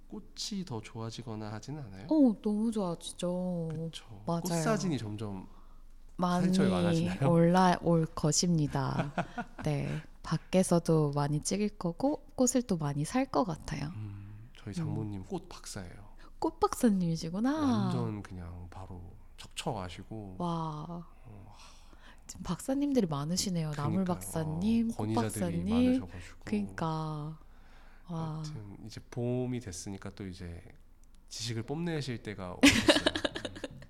[0.08, 2.08] 꽃이 더 좋아지거나 하진 않아요?
[2.10, 3.68] 어 너무 좋아지죠.
[3.70, 4.04] 그렇죠.
[4.26, 4.40] 맞아요.
[4.40, 5.46] 꽃 사진이 점점
[6.16, 6.50] 많이?
[7.24, 9.12] 올라올 것입니다.
[9.62, 10.02] 네.
[10.24, 13.86] 밖에서도 많이 찍을 거고 꽃을 또 많이 살 것 같아요.
[13.94, 15.94] 음, 저희 장모님 꽃 박사예요.
[16.40, 17.52] 꽃 박사님이시구나.
[17.84, 19.00] 완전 그냥 바로
[19.36, 21.06] 척척 아시고 와.
[22.22, 23.72] 어, 지금 박사님들이 많으시네요.
[23.72, 24.14] 나물 그러니까요.
[24.14, 25.68] 박사님, 어, 꽃 권위자들이 박사님.
[25.68, 27.38] 많으셔가지고 그러니까
[28.08, 28.42] 와.
[28.86, 30.62] 이제 봄이 됐으니까 또 이제
[31.28, 33.12] 지식을 뽐내실 때가 오셨어요.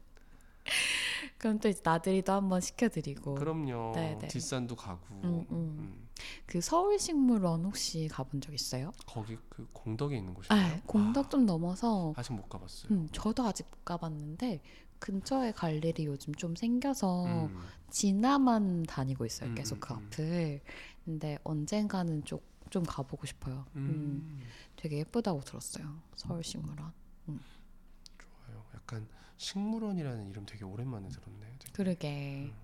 [1.39, 3.33] 그럼 또 이제 나들이도 한번 시켜드리고.
[3.33, 3.93] 음, 그럼요.
[3.97, 4.29] 네, 네.
[4.29, 5.47] 뒷산도 가고 음, 음.
[5.51, 6.09] 음,
[6.47, 8.93] 그 서울식물원 혹시 가본 적 있어요?
[9.07, 10.77] 거기 그 공덕에 있는 곳인가요?
[10.77, 12.13] 아, 공덕 좀 넘어서.
[12.17, 12.93] 아, 아직 못 가봤어요.
[12.93, 14.63] 음, 저도 아직 못 가봤는데
[15.07, 17.59] 근처에 갈 일이 요즘 좀 생겨서 음,
[17.91, 19.51] 지나만 다니고 있어요.
[19.51, 19.99] 음, 계속 음, 그 음.
[20.07, 20.61] 앞을.
[21.05, 22.39] 근데 언젠가는 좀,
[22.71, 23.67] 좀 가보고 싶어요.
[23.75, 24.41] 음, 음,
[24.77, 26.01] 되게 예쁘다고 들었어요.
[26.15, 26.93] 서울식물원.
[27.27, 28.65] 좋아요.
[28.77, 31.51] 약간 식물원이라는 이름 되게 오랜만에 들었네요.
[31.59, 31.73] 되게.
[31.73, 32.55] 그러게 음.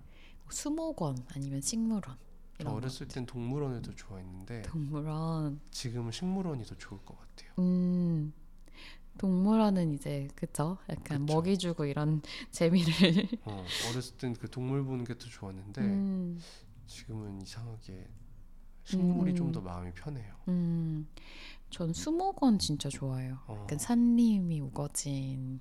[0.48, 2.16] 수목원 아니면 식물원
[2.62, 5.60] 저 어렸을 땐 동물원을 더 좋아했는데 동물원.
[5.72, 7.50] 지금은 식물원이 더 좋을 것 같아요.
[7.58, 8.32] 음.
[9.18, 10.78] 동물원은 이제 그쵸?
[10.88, 11.34] 약간 그쵸.
[11.34, 13.28] 먹이 주고 이런 재미를.
[13.44, 16.40] 어, 어렸을 땐 그 동물 보는 게 더 좋았는데 음,
[16.86, 18.08] 지금은 이상하게
[18.84, 19.36] 식물이 음.
[19.36, 20.34] 좀더 마음이 편해요.
[20.48, 21.06] 음.
[21.70, 23.38] 전 수목원 진짜 좋아해요.
[23.46, 23.58] 어.
[23.62, 25.60] 약간 산림이 우거진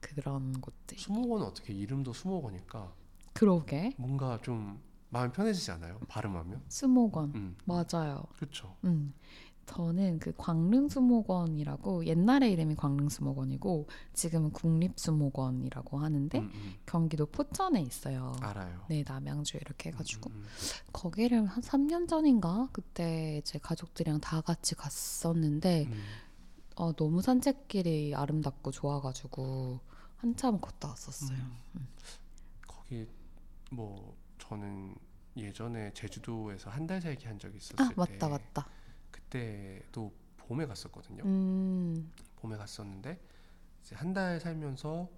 [0.00, 0.96] 그런 곳들.
[0.98, 2.94] 수목원은 어떻게 이름도 수목원이니까
[3.32, 3.94] 그러게.
[3.98, 5.98] 뭔가 좀 마음이 편해지지 않아요?
[6.08, 6.62] 발음하면?
[6.68, 7.32] 수목원.
[7.34, 8.22] 음, 맞아요.
[8.36, 8.76] 그렇죠.
[8.84, 9.12] 음.
[9.74, 16.74] 저는 그 광릉수목원이라고 옛날에 이름이 광릉수목원이고 지금은 국립수목원이라고 하는데 음, 음.
[16.86, 18.32] 경기도 포천에 있어요.
[18.40, 18.84] 알아요.
[18.88, 20.44] 네, 남양주 이렇게 해가지고 음, 음,
[20.92, 26.02] 거기를 한 3년 전인가 그때 이제 가족들이랑 다 같이 갔었는데 음.
[26.74, 29.78] 어, 너무 산책길이 아름답고 좋아가지고
[30.16, 31.38] 한참 걷다 왔었어요.
[31.76, 31.86] 음.
[32.66, 33.06] 거기
[33.70, 34.96] 뭐 저는
[35.36, 38.66] 예전에 제주도에서 한 달 살기 한 적이 있었을 아때 맞다 맞다.
[39.10, 41.22] 그때도 봄에 갔었거든요.
[41.24, 42.12] 음.
[42.36, 43.20] 봄에 갔었는데
[43.82, 45.08] 이제 한 달 살면서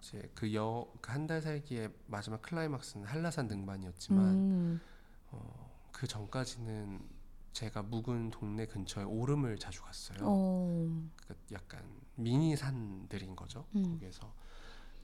[0.00, 4.80] 이제 그여한 달 살기의 마지막 클라이막스는 한라산 등반이었지만 음.
[5.30, 7.00] 어, 그 전까지는
[7.52, 10.18] 제가 묵은 동네 근처에 오름을 자주 갔어요.
[10.22, 11.08] 어.
[11.26, 11.84] 그 약간
[12.16, 13.66] 미니 산들인 거죠.
[13.76, 13.82] 음.
[13.84, 14.34] 거기에서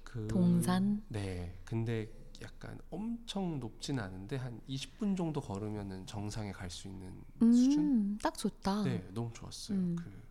[0.03, 1.03] 그 동산?
[1.09, 1.61] 네.
[1.65, 2.11] 근데
[2.43, 7.79] 약간 엄청 높진 않은데 한 20분 정도 걸으면은 정상에 갈 수 있는 수준.
[7.81, 8.19] 음.
[8.23, 8.83] 딱 좋다.
[8.85, 9.79] 네, 너무 좋았어요.
[9.79, 9.97] 음.
[9.97, 10.23] 그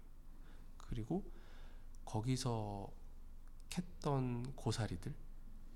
[0.78, 1.24] 그리고
[2.06, 2.90] 거기서
[3.70, 5.14] 캤던 고사리들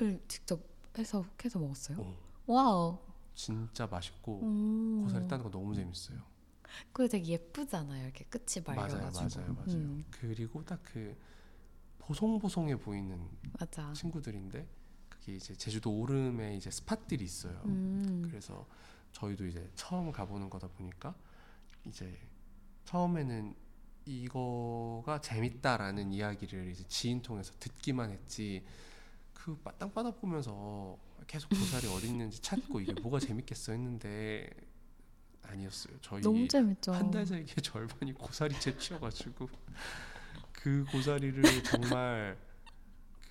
[0.02, 0.62] 을 직접
[0.98, 1.98] 해서 해서 먹었어요.
[2.00, 2.98] 어, wow.
[3.36, 5.04] 진짜 맛있고 음.
[5.04, 6.20] 고사리 따는 거 너무 재밌어요.
[6.94, 8.04] 그게 되게 예쁘잖아요.
[8.06, 9.42] 이렇게 끝이 맞아요, 말려가지고.
[9.42, 9.74] 맞아요, 맞아요.
[9.80, 10.04] 음.
[10.12, 11.16] 그리고 딱 그
[12.00, 13.20] 보송보송해 보이는
[13.60, 13.94] 맞아.
[13.94, 14.68] 친구들인데
[15.28, 17.62] 이제 제주도 오름에 이제 spot들이 있어요.
[17.66, 18.24] 음.
[18.28, 18.66] 그래서
[19.12, 21.14] 저희도 이제 처음 가보는 거다 보니까
[21.86, 22.18] 이제
[22.86, 23.54] 처음에는
[24.06, 28.64] 이거가 재밌다라는 이야기를 이제 지인 통해서 듣기만 했지
[29.34, 34.50] 그 바- 땅바닥 보면서 계속 고사리 어디 있는지 찾고 이게 뭐가 재밌겠어 했는데
[35.44, 35.98] 아니었어요.
[36.02, 36.94] 저희 너무 재밌죠.
[36.94, 39.50] 한달 살기의 절반이 고사리 채취여가지고
[40.52, 42.38] 그 고사리를 정말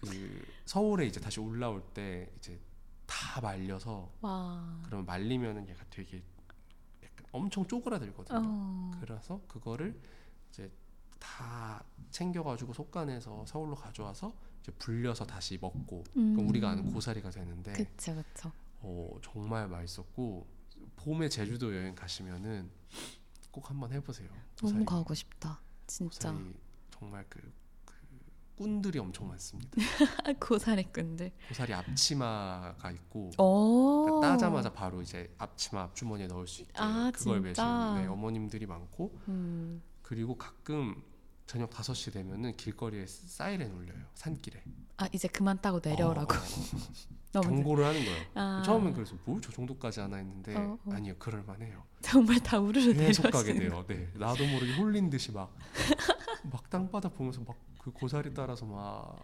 [0.00, 2.58] 그 서울에 이제 다시 올라올 때 이제
[3.06, 4.80] 다 말려서 와.
[4.84, 6.22] 그러면 말리면은 얘가 되게
[7.02, 8.40] 약간 엄청 쪼그라들거든요.
[8.42, 8.90] 어.
[9.00, 10.00] 그래서 그거를
[10.50, 10.70] 이제
[11.18, 14.32] 다 챙겨가지고 속간해서 서울로 가져와서
[14.62, 16.34] 이제 불려서 다시 먹고 음.
[16.34, 18.52] 그럼 우리가 아는 고사리가 되는데 그쵸 그쵸.
[18.80, 20.46] 어, 정말 맛있었고
[20.96, 22.70] 봄에 제주도 여행 가시면은
[23.50, 24.28] 꼭 한번 해보세요.
[24.56, 24.84] 너무 고사리.
[24.84, 25.60] 가고 싶다.
[25.86, 26.32] 진짜.
[26.32, 26.54] 고사리
[26.90, 27.52] 정말 그, 그
[28.64, 29.70] 꾼들이 엄청 많습니다.
[30.38, 31.30] 고사리 꾼들.
[31.48, 34.04] 고사리 앞치마가 있고 오.
[34.04, 37.40] 그러니까 따자마자 바로 이제 앞치마 앞주머니에 넣을 수 있게 아, 그걸?
[37.40, 39.80] 매시는 네, 어머님들이 많고 음.
[40.02, 41.02] 그리고 가끔
[41.46, 44.04] 저녁 5시 되면은 길거리에 사이렌 울려요.
[44.14, 44.62] 산길에.
[44.98, 46.34] 아 이제 그만 따고 내려오라고.
[46.34, 46.40] 어, 어, 어.
[47.32, 48.26] 너무 경고를 하는 거예요.
[48.34, 48.62] 아.
[48.66, 50.92] 처음엔 그래서 뭘 저 정도까지 하나 했는데 어, 어.
[50.92, 51.82] 아니요 그럴 만해요.
[52.02, 54.10] 정말 다 우르르 계속 가게 내려오시는 돼요.
[54.12, 55.56] 네, 나도 모르게 홀린 듯이 막
[56.52, 59.22] 막 땅바닥 보면서 막 그 고사리 따라서 막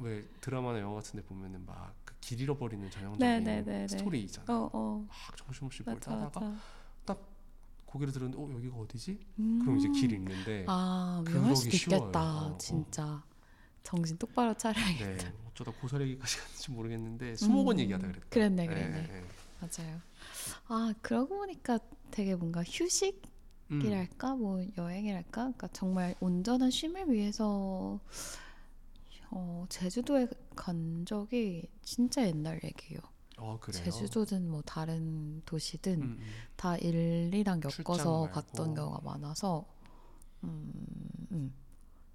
[0.00, 3.88] 왜 드라마나 영화 같은데 보면은 막그길 잃어버리는 전형적인 네네네네.
[3.88, 4.64] 스토리 있잖아요.
[4.64, 5.06] 어 어.
[5.08, 7.18] 막 정신없이 뭘 따다가 맞아.
[7.86, 9.18] 고개를 들었는데 어 여기가 어디지?
[9.38, 9.60] 음.
[9.62, 11.74] 그럼 이제 길이 있는데 아 위험할 수도.
[11.74, 12.20] 있겠다.
[12.42, 12.58] 어, 어.
[12.58, 13.22] 진짜
[13.82, 15.30] 정신 똑바로 차려야겠다.
[15.30, 17.80] 네 어쩌다 고사리 얘기까지 갔는지 모르겠는데 수목원 음.
[17.80, 18.26] 얘기하다 그랬다.
[18.28, 19.02] 그랬네 네, 그랬네.
[19.06, 19.24] 네.
[19.60, 20.00] 맞아요.
[20.68, 21.78] 아 그러고 보니까
[22.10, 23.22] 되게 뭔가 휴식
[23.70, 28.00] 음, 이랄까 뭐 여행이랄까 그러니까 정말 온전한 쉼을 위해서
[29.30, 30.26] 어, 제주도에
[30.56, 33.00] 간 적이 진짜 옛날 얘기예요.
[33.36, 33.58] 어.
[33.70, 36.26] 제주도든 뭐 다른 도시든 음, 음.
[36.56, 38.28] 다 일이랑 엮어서.
[38.32, 39.64] 갔던 경우가 많아서
[40.44, 40.72] 음,
[41.30, 41.52] 음,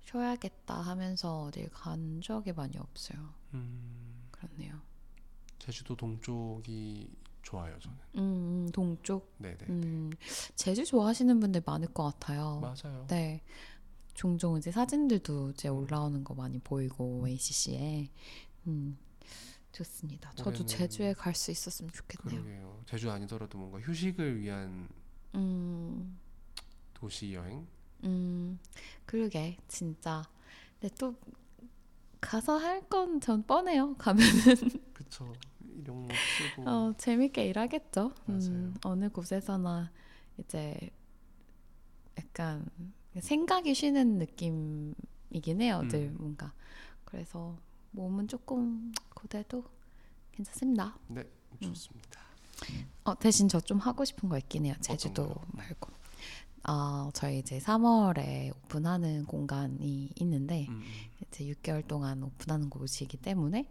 [0.02, 3.34] 쉬어야겠다 하면서 어딜 간 적이 많이 없어요.
[3.54, 4.82] 음, 그렇네요.
[5.60, 7.10] 제주도 동쪽이
[7.44, 7.98] 좋아요 저는.
[8.16, 8.22] 음,
[8.68, 9.58] 음, 동쪽 네네.
[9.70, 10.12] 음,
[10.56, 12.60] 제주 좋아하시는 분들 많을 것 같아요.
[12.62, 13.06] 맞아요.
[13.10, 13.42] 네.
[14.14, 18.10] 종종 이제 사진들도 이제 올라오는 거 많이 보이고 ACC에
[18.68, 18.98] 음,
[19.72, 20.32] 좋습니다.
[20.36, 22.42] 저도 제주에 갈 수 있었으면 좋겠네요.
[22.44, 22.82] 그러게요.
[22.86, 24.88] 제주 아니더라도 뭔가 휴식을 위한
[25.36, 26.20] 음,
[26.94, 27.66] 도시 여행.
[28.04, 28.60] 음,
[29.06, 30.24] 그러게 진짜.
[30.80, 31.16] 근데 또
[32.22, 33.96] 가서 할 건 전 뻔해요.
[33.96, 34.32] 가면은
[34.94, 35.34] 그쵸.
[35.78, 36.14] 이런 거
[36.56, 36.70] 쓰고.
[36.70, 38.12] 어, 재밌게 일하겠죠.
[38.30, 38.76] 음.
[38.84, 39.92] 어느 곳에서나
[40.38, 40.78] 이제
[42.18, 42.66] 약간
[43.20, 45.82] 생각이 쉬는 느낌이긴 해요.
[45.90, 46.16] 늘 음.
[46.20, 46.54] 뭔가.
[47.06, 47.56] 그래서
[47.92, 49.64] 몸은 조금 고돼도
[50.32, 50.98] 괜찮습니다.
[51.08, 51.24] 네
[51.62, 52.22] 좋습니다.
[53.04, 54.74] 어, 대신 저 좀 하고 싶은 거 있긴 해요.
[54.82, 55.34] 제주도?
[55.52, 55.92] 말고.
[56.66, 60.84] 아, 저희 이제 3월에 오픈하는 공간이 있는데 음, 음.
[61.28, 63.68] 이제 6개월 동안 오픈하는 곳이기 때문에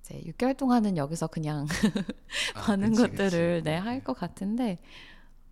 [0.00, 1.66] 이제 6개월 동안은 여기서 그냥
[2.54, 3.62] 아, 많은 그치, 것들을.
[3.64, 4.78] 네, 할 것 같은데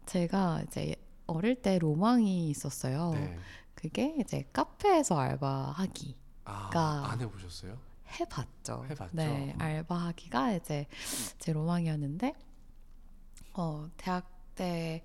[0.06, 0.94] 제가 이제
[1.26, 3.11] 어릴 때 로망이 있었어요.
[3.12, 3.38] 네.
[3.74, 7.78] 그게 이제 카페에서 알바하기 아, 안 해보셨어요?
[8.18, 8.87] 해봤죠.
[8.90, 9.11] 해봤죠?
[9.16, 9.61] 네, 음.
[9.61, 10.87] 알바하기가 이제
[11.38, 12.34] 제 로망이었는데
[13.54, 15.04] 어 대학 때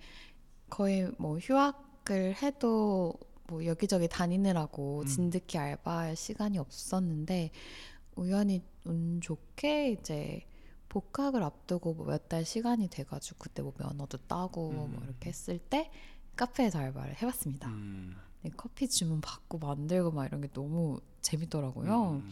[0.69, 3.13] 거의 뭐 휴학을 해도
[3.47, 5.05] 뭐 여기저기 다니느라고 음.
[5.05, 7.51] 진득히 알바할 시간이 없었는데
[8.15, 10.45] 우연히 운 좋게 이제
[10.89, 15.03] 복학을 앞두고 뭐 몇 달 시간이 돼가지고 그때 뭐 면허도 따고 뭐 음.
[15.03, 15.91] 이렇게 했을 때
[16.35, 17.69] 카페에서 알바를 해봤습니다.
[17.69, 22.11] 음, 네, 커피 주문 받고 만들고 막 이런 게 너무 재밌더라고요.
[22.23, 22.31] 음,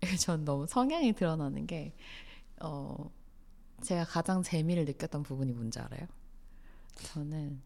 [0.20, 1.94] 전 너무 성향이 드러나는 게
[2.60, 3.10] 어,
[3.82, 6.06] 제가 가장 재미를 느꼈던 부분이 뭔지 알아요?
[6.96, 7.60] 저는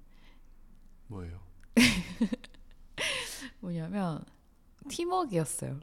[1.08, 1.40] 뭐예요?
[3.60, 4.24] 뭐냐면
[4.88, 5.80] 팀워크였어요.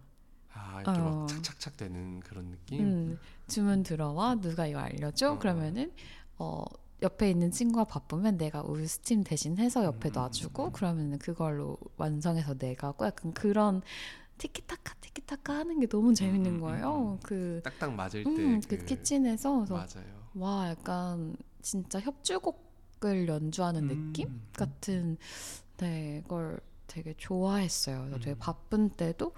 [0.53, 1.03] 아 이렇게 어.
[1.03, 2.79] 막 착착착 되는 그런 느낌.
[2.81, 5.33] 음, 주문 들어와 누가 이거 알려줘?
[5.33, 5.39] 어.
[5.39, 5.91] 그러면은
[6.37, 6.63] 어
[7.01, 10.71] 옆에 있는 친구가 바쁘면 내가 우유 스팀 대신 해서 옆에 음, 놔주고 음.
[10.71, 13.81] 그러면은 그걸로 완성해서 내가 하고 약간 그런
[14.37, 17.11] 티키타카 티키타카 하는 게 너무 재밌는 음, 음, 거예요.
[17.13, 17.19] 음.
[17.23, 20.21] 그, 딱딱 맞을 음, 때그 키친에서 맞아요.
[20.35, 24.47] 와 약간 진짜 협주곡을 연주하는 느낌 음.
[24.53, 25.17] 같은
[25.77, 28.09] 네 그걸 되게 좋아했어요.
[28.19, 28.39] 되게 음.
[28.39, 29.33] 바쁜 때도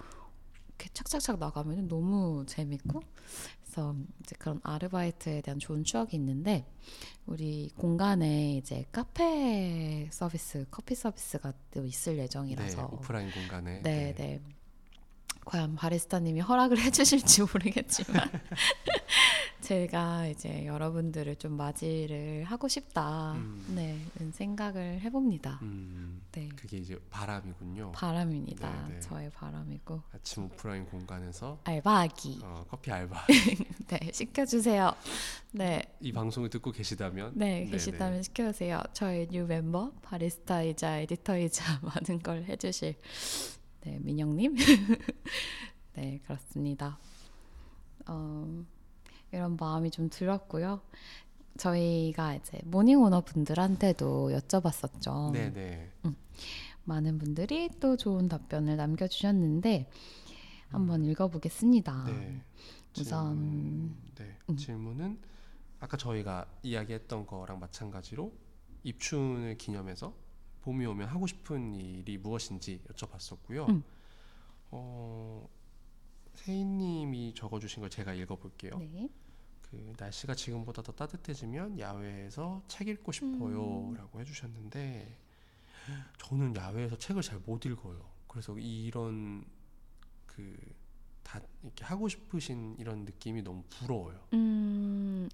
[0.83, 3.01] 이렇게 착착착 나가면 너무 재밌고
[3.63, 6.65] 그래서 이제 그런 아르바이트에 대한 좋은 추억이 있는데
[7.25, 12.89] 우리 공간에 이제 카페 서비스, 커피 서비스가 또 있을 네, 예정이라서.
[12.91, 13.81] 오프라인 공간에.
[13.81, 14.41] 네, 네.
[15.45, 18.29] 과연 바리스타님이 허락을 해주실지 모르겠지만
[19.63, 23.31] 제가 이제 여러분들을 좀 맞이를 하고 싶다.
[23.31, 23.65] 음.
[23.73, 25.59] 네, 는 생각을 해봅니다.
[25.61, 27.93] 음, 네, 그게 이제 바람이군요.
[27.93, 28.87] 바람입니다.
[28.87, 28.99] 네, 네.
[28.99, 32.41] 저의 바람이고 아침 오프라인 공간에서 알바하기.
[32.43, 33.25] 어, 커피 알바
[33.87, 34.91] 네, 시켜주세요.
[35.53, 37.71] 네, 이 방송을 듣고 계시다면 네, 네네.
[37.71, 38.81] 계시다면 시켜주세요.
[38.91, 42.95] 저의 new member 바리스타이자 에디터이자 많은 걸 해주실
[43.79, 44.57] 네 민영님.
[45.95, 46.99] 네 그렇습니다.
[48.07, 48.65] 어,
[49.33, 50.81] 이런 마음이 좀 들었고요.
[51.57, 55.31] 저희가 이제 모닝 오너 분들한테도 여쭤봤었죠.
[55.31, 55.91] 네네
[56.85, 59.89] 많은 분들이 또 좋은 답변을 남겨주셨는데
[60.69, 62.05] 한번 읽어보겠습니다.
[62.05, 62.41] 네.
[62.99, 64.37] 우선 질문, 네.
[64.49, 64.55] 음.
[64.55, 65.19] 질문은
[65.79, 68.31] 아까 저희가 이야기했던 거랑 마찬가지로
[68.83, 70.13] 입춘을 기념해서
[70.61, 73.69] 봄이 오면 하고 싶은 일이 무엇인지 여쭤봤었고요.
[73.69, 73.83] 음.
[74.71, 75.47] 어,
[76.35, 78.77] 세인님이 적어주신 걸 제가 읽어볼게요.
[78.77, 79.09] 네.
[79.73, 83.13] 그 날씨가 지금보다 더 따뜻해지면 야외에서 책 읽고 음.
[83.13, 85.17] 싶어요라고 해주셨는데
[86.19, 88.05] 저는 야외에서 책을 잘 못 읽어요.
[88.27, 89.43] 그래서 이런
[90.27, 90.55] 그
[91.23, 94.19] 다 이렇게 하고 싶으신 이런 느낌이 너무 부러워요.
[94.33, 95.27] 음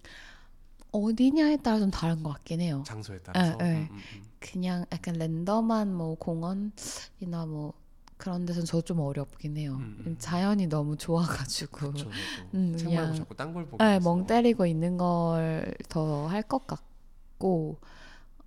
[0.91, 2.84] 어디냐에 따라 좀 다른 것 같긴 해요.
[2.86, 3.58] 장소에 따라서.
[3.58, 3.82] 네.
[3.82, 4.23] 음, 음, 음.
[4.39, 7.73] 그냥 약간 랜덤한 뭐 공원이나 뭐
[8.19, 9.77] 그런 데서는 저 좀 어렵긴 해요.
[9.79, 10.15] 음, 음.
[10.19, 12.10] 자연이 너무 좋아가지고 그쵸,
[12.53, 13.97] 음, 책 그냥- 자꾸 딴걸 보고 네.
[13.99, 17.79] 멍 때리고 있는 걸 더 할 것 같고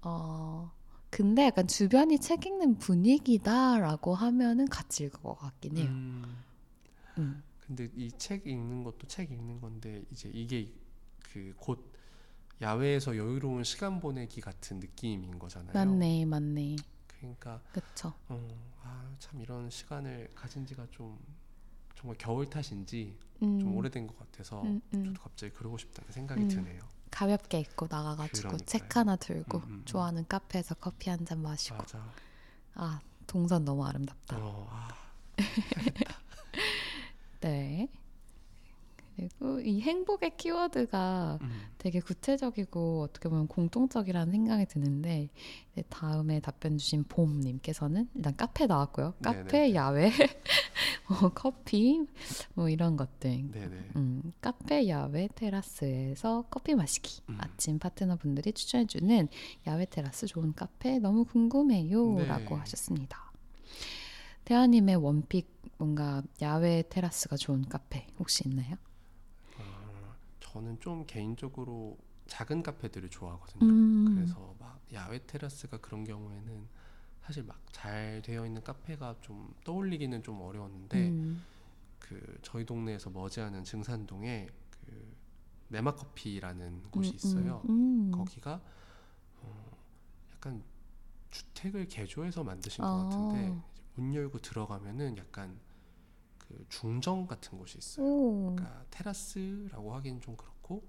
[0.03, 0.71] 어
[1.11, 5.87] 근데 약간 주변이 책 읽는 분위기다라고 하면은 같이 읽을 것 같긴 해요.
[5.89, 6.37] 음,
[7.19, 7.43] 음.
[7.67, 10.71] 근데 이 책 읽는 것도 책 읽는 건데 이제 이게
[11.33, 11.91] 그 곧
[12.61, 15.73] 야외에서 여유로운 시간 보내기 같은 느낌인 거잖아요.
[15.73, 16.77] 맞네, 맞네.
[17.09, 17.61] 그러니까.
[18.29, 18.39] 어,
[18.93, 21.19] 아, 참 이런 시간을 가진 지가 좀
[21.95, 25.05] 정말 겨울 탓인지 음, 좀 오래된 것 같아서 음, 음.
[25.05, 26.49] 저도 갑자기 그러고 싶다는 생각이 음.
[26.49, 26.83] 드네요.
[27.11, 28.67] 가볍게 입고 나가가지고 그러니까요.
[28.67, 29.85] 책 하나 들고 음, 음, 음.
[29.85, 32.05] 좋아하는 카페에서 커피 한 잔 마시고 맞아.
[32.75, 34.37] 아 동선 너무 아름답다.
[34.39, 34.89] 어, 아,
[37.41, 37.89] 네.
[39.39, 45.29] 그리고 이 행복의 키워드가 음, 되게 구체적이고 어떻게 보면 공통적이라는 생각이 드는데
[45.89, 49.15] 다음에 답변 주신 봄님께서는 일단 카페 나왔고요.
[49.23, 49.75] 카페, 네네.
[49.75, 50.11] 야외,
[51.09, 52.07] 뭐 커피
[52.55, 53.51] 뭐 이런 것들.
[53.51, 53.91] 네네.
[53.97, 57.23] 음, 카페, 야외, 테라스에서 커피 마시기.
[57.29, 57.39] 음.
[57.41, 59.29] 아침 파트너분들이 추천해주는
[59.67, 62.15] 야외 테라스 좋은 카페 너무 궁금해요.
[62.17, 62.27] 네.
[62.27, 63.33] 라고 하셨습니다.
[64.45, 68.77] 대하님의 원픽 뭔가 야외 테라스가 좋은 카페 혹시 있나요?
[70.53, 73.67] 어, 저는 좀 개인적으로 작은 카페들을 좋아하거든요.
[73.67, 76.67] 음, 그래서 막 야외 테라스가 그런 경우에는
[77.23, 81.43] 사실 막 잘 되어 있는 카페가 좀 떠올리기는 좀 어려웠는데 음,
[81.99, 85.17] 그 저희 동네에서 머지않은 증산동에 그
[85.69, 87.63] 네마커피라는 곳이 음, 있어요.
[87.65, 88.11] 음, 음.
[88.13, 88.61] 거기가
[89.41, 89.77] 어,
[90.35, 90.63] 약간
[91.31, 92.91] 주택을 개조해서 만드신 아.
[92.91, 95.59] 것 같은데 이제 문 열고 들어가면은 약간
[96.53, 98.07] 그 중정 같은 곳이 있어요.
[98.07, 100.87] 오, 그러니까 테라스라고 하기는 좀 그렇고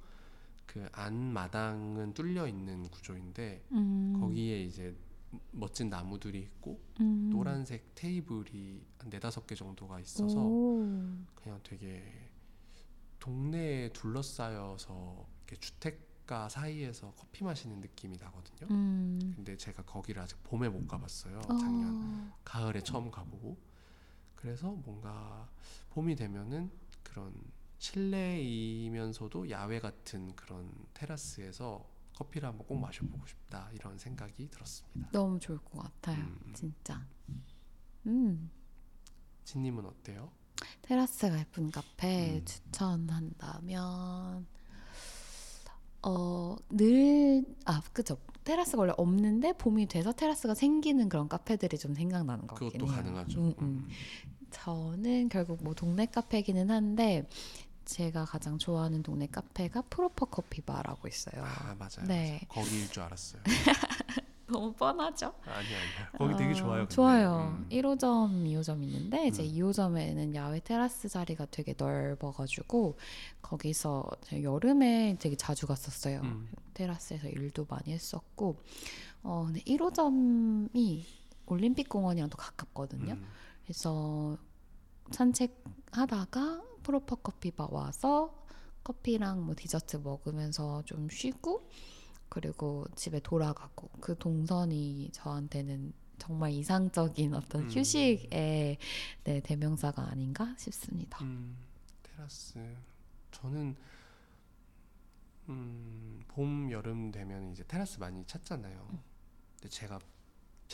[0.65, 4.95] 그 안마당은 뚫려 있는 구조인데 음, 거기에 이제
[5.51, 7.29] 멋진 나무들이 있고 음.
[7.31, 10.85] 노란색 테이블이 한 네다섯 개 정도가 있어서 오,
[11.35, 12.03] 그냥 되게
[13.19, 18.67] 동네에 둘러싸여서 이렇게 주택가 사이에서 커피 마시는 느낌이 나거든요.
[18.69, 19.33] 음.
[19.35, 21.39] 근데 제가 거기를 아직 봄에 못 가봤어요.
[21.39, 23.57] 어, 작년 가을에 처음 가보고
[24.43, 25.47] 그래서 뭔가
[25.91, 26.69] 봄이 되면은
[27.01, 27.33] 그런
[27.77, 35.09] 실내이면서도 야외 같은 그런 테라스에서 커피를 한번 꼭 마셔보고 싶다 이런 생각이 들었습니다.
[35.13, 36.25] 너무 좋을 것 같아요.
[36.25, 36.51] 음.
[36.53, 37.07] 진짜.
[38.05, 38.51] 음.
[39.45, 40.29] 진님은 어때요?
[40.81, 42.45] 테라스가 예쁜 카페 음.
[42.45, 44.45] 추천한다면
[46.01, 48.17] 어, 늘, 아, 그죠.
[48.43, 52.95] 테라스가 원래 없는데 봄이 돼서 테라스가 생기는 그런 카페들이 좀 생각나는 것 같긴 그것도 해요.
[52.97, 53.41] 가능하죠.
[53.41, 53.87] 음, 음.
[54.53, 57.27] 저는 결국 뭐 동네 카페기는 한데
[57.85, 61.43] 제가 가장 좋아하는 동네 카페가 프로퍼 커피바라고 있어요.
[61.43, 62.07] 아 맞아요.
[62.07, 62.47] 네.
[62.49, 62.65] 맞아요.
[62.65, 63.41] 거기일 줄 알았어요.
[64.47, 65.33] 너무 뻔하죠?
[65.45, 66.07] 아니 아니요.
[66.17, 66.79] 거기 되게 어, 좋아요.
[66.83, 66.95] 근데.
[66.95, 67.55] 좋아요.
[67.57, 67.67] 음.
[67.71, 69.47] 1호점, 2호점 있는데 이제 음.
[69.49, 72.97] 2호점에는 야외 테라스 자리가 되게 넓어가지고
[73.41, 74.05] 거기서
[74.43, 76.21] 여름에 되게 자주 갔었어요.
[76.21, 76.49] 음.
[76.75, 78.57] 테라스에서 일도 많이 했었고
[79.23, 81.03] 어 근데 1호점이
[81.47, 83.13] 올림픽 공원이랑 또 가깝거든요.
[83.13, 83.27] 음.
[83.63, 84.37] 그래서
[85.11, 88.45] 산책하다가 프로퍼 커피바 와서
[88.83, 91.67] 커피랑 뭐 디저트 먹으면서 좀 쉬고
[92.29, 97.69] 그리고 집에 돌아가고 그 동선이 저한테는 정말 이상적인 어떤 음.
[97.69, 98.77] 휴식의
[99.23, 101.23] 네, 대명사가 아닌가 싶습니다.
[101.23, 101.57] 음,
[102.01, 102.59] 테라스.
[103.31, 103.75] 저는
[105.49, 108.87] 음, 봄 여름 되면 이제 테라스 많이 찾잖아요.
[108.91, 108.99] 음.
[109.55, 109.99] 근데 제가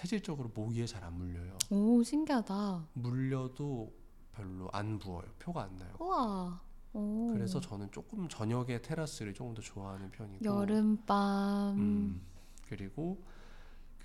[0.03, 1.57] 체질적으로 모기에 잘 안 물려요.
[1.71, 2.87] 오 신기하다.
[2.93, 3.91] 물려도
[4.31, 5.25] 별로 안 부어요.
[5.39, 5.93] 표가 안 나요.
[5.99, 6.61] 우와.
[6.93, 7.31] 오.
[7.33, 11.77] 그래서 저는 조금 저녁에 테라스를 조금 더 좋아하는 편이고 여름밤.
[11.77, 12.21] 음,
[12.67, 13.21] 그리고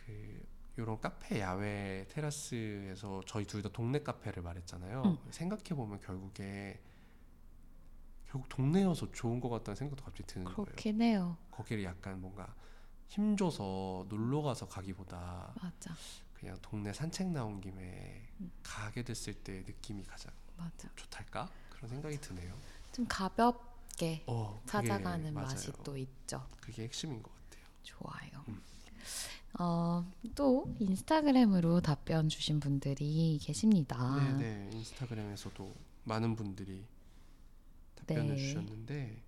[0.05, 0.45] 그
[0.77, 5.03] 이런 카페 야외 테라스에서 저희 둘 다 동네 카페를 말했잖아요.
[5.05, 5.19] 음.
[5.31, 6.81] 생각해 보면 결국에
[8.27, 10.57] 결국 동네여서 좋은 것 같다는 생각도 갑자기 드는 거예요.
[10.65, 11.37] 그렇긴 해요.
[11.53, 12.53] 거기를 약간 뭔가
[13.09, 15.95] 힘줘서 놀러 가서 가기보다 맞아.
[16.35, 18.51] 그냥 동네 산책 나온 김에 음.
[18.63, 20.89] 가게 됐을 때 느낌이 가장 맞아.
[20.97, 22.55] 좋달까 그런 생각이 드네요.
[22.93, 25.49] 좀 가볍게 어, 찾아가는 맞아요.
[25.49, 26.47] 맛이 또 있죠.
[26.61, 27.65] 그게 핵심인 것 같아요.
[27.83, 28.45] 좋아요.
[28.49, 28.63] 음.
[29.59, 34.37] 어, 또 인스타그램으로 답변 주신 분들이 계십니다.
[34.39, 34.71] 네, 네.
[34.73, 35.75] 인스타그램에서도
[36.05, 36.85] 많은 분들이
[37.95, 38.37] 답변을 네.
[38.37, 39.24] 주셨는데 어,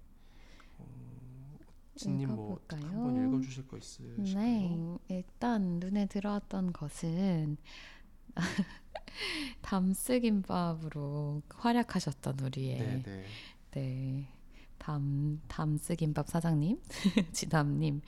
[1.96, 2.60] 진님 뭐?
[2.70, 4.34] 한번 읽어주실 거 있으실까요?
[4.34, 7.56] 네, 일단 눈에 들어왔던 것은
[9.62, 13.24] 담스김밥으로 활약하셨던 우리의 네, 네.
[13.72, 14.28] 네.
[14.78, 16.80] 담, 담스김밥 사장님,
[17.32, 18.02] 지담님,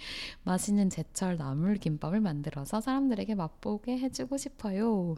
[0.45, 5.17] 맛있는 제철 나물김밥을 만들어서 사람들에게 맛보게 해주고 싶어요.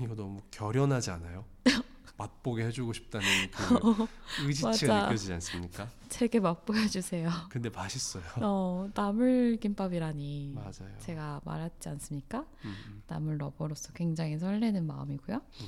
[0.00, 1.44] 이거 너무 결연하지 않아요?
[2.18, 4.06] 맛보게 해주고 싶다는 그
[4.46, 5.04] 의지치가.
[5.04, 5.88] 느껴지지 않습니까?
[6.08, 7.28] 제게 맛보여 주세요.
[7.50, 8.24] 근데 맛있어요.
[8.40, 10.52] 어, 나물 김밥이라니.
[10.54, 10.96] 맞아요.
[10.98, 12.40] 제가 말했지 않습니까?
[12.64, 13.02] 음, 음.
[13.06, 15.36] 나물 러버로서 굉장히 설레는 마음이고요.
[15.36, 15.66] 음.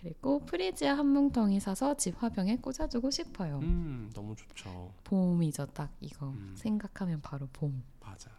[0.00, 3.58] 그리고 프리지아 한 뭉텅이 사서 집 화병에 꽂아두고 싶어요.
[3.58, 4.92] 음, 너무 좋죠.
[5.04, 6.28] 봄이죠, 딱 이거.
[6.30, 6.54] 음.
[6.56, 7.82] 생각하면 바로 봄.
[8.00, 8.30] 맞아.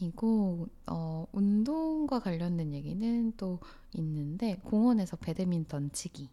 [0.00, 3.60] 이고 어, 운동과 관련된 얘기는 또
[3.92, 6.28] 있는데 공원에서 배드민턴 치기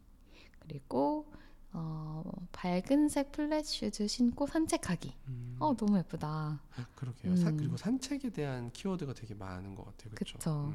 [0.68, 1.26] 그리고
[1.74, 5.14] 어, 밝은색 flat shoes 신고 산책하기.
[5.28, 6.60] 음, 어 너무 예쁘다.
[6.96, 7.36] 그러게요.
[7.36, 7.58] 사- 음.
[7.58, 10.12] 그리고 산책에 대한 키워드가 되게 많은 것 같아요.
[10.16, 10.38] 그렇죠?
[10.38, 10.74] 그쵸.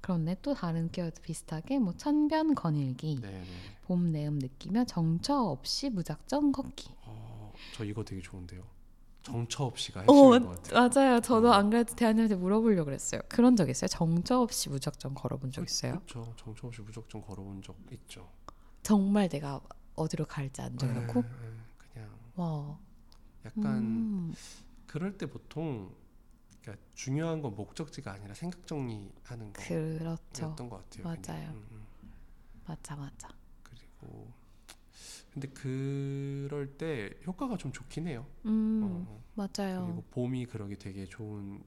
[0.00, 3.44] 그런데 또 다른 키워드 비슷하게 뭐 천변 거닐기, 네, 네.
[3.86, 6.90] 봄 내음 느끼며 정처 없이 무작정 걷기.
[7.06, 8.62] 어, 저 이거 되게 좋은데요.
[9.22, 10.88] 정처 없이가 어, 핵심인 것 같아요.
[11.06, 11.20] 맞아요.
[11.22, 11.52] 저도 음.
[11.52, 13.22] 안 그래도 대한님한테 물어보려고 그랬어요.
[13.30, 13.88] 그런 적 있어요?
[13.88, 15.92] 정처 없이 무작정 걸어본 적 있어요?
[16.06, 16.34] 그렇죠.
[16.36, 18.28] 정처 없이 무작정 걸어본 적 있죠.
[18.84, 19.60] 정말 내가
[19.96, 22.78] 어디로 갈지 안 정해놓고 네, 네, 그냥 와.
[23.44, 24.34] 약간 음,
[24.86, 25.92] 그럴 때 보통
[26.60, 30.16] 그러니까 중요한 건 목적지가 아니라 생각 정리하는 그렇죠.
[30.34, 31.04] 거였던 것 같아요.
[31.04, 31.50] 맞아요.
[31.50, 31.86] 음, 음.
[32.66, 33.28] 맞아, 맞아.
[33.62, 34.30] 그리고
[35.32, 38.26] 근데 그럴 때 효과가 좀 좋긴 해요.
[38.44, 39.24] 음, 어, 어.
[39.34, 39.84] 맞아요.
[39.86, 41.64] 그리고 봄이 그러기 되게 좋은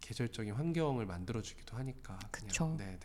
[0.00, 2.18] 계절적인 환경을 만들어주기도 하니까.
[2.30, 2.76] 그쵸.
[2.76, 2.98] 네네.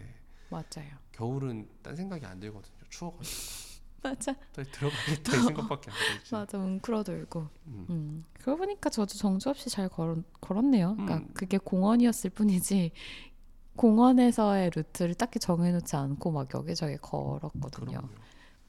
[0.50, 0.98] 맞아요.
[1.12, 2.75] 겨울은 딴 생각이 안 들거든요.
[2.98, 3.66] 추워가지고
[4.04, 6.34] 맞아, 또 들어가겠다 이 생각밖에 안 들지.
[6.36, 6.58] 맞아.
[6.60, 7.40] 웅크러들고.
[7.68, 7.86] 음.
[7.90, 8.26] 음.
[8.40, 10.94] 그러고 보니까 저도 정처 없이 잘 걸었, 걸었네요.
[10.94, 11.30] 그러니까 음.
[11.34, 12.92] 그게 공원이었을 뿐이지
[13.76, 17.98] 공원에서의 루트를 딱히 정해놓지 않고 막 여기저기 걸었거든요.
[17.98, 18.08] 그럼요.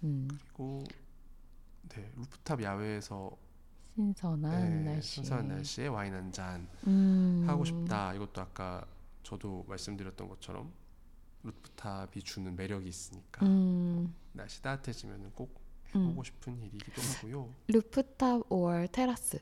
[0.04, 0.84] 음, 그리고
[1.90, 3.30] 네 루프탑 야외에서
[3.94, 5.16] 신선한 네, 날씨.
[5.16, 8.14] 선선한 날씨에 와인 한잔 음, 하고 싶다.
[8.14, 8.84] 이것도 아까
[9.22, 10.72] 저도 말씀드렸던 것처럼
[11.46, 15.60] rooftop이 주는 매력이 있으니까 음, 날씨 따뜻해지면 꼭
[15.94, 16.02] 음.
[16.08, 17.54] 해보고 싶은 일이기도 하고요.
[17.68, 19.38] 루프탑 5월 테라스.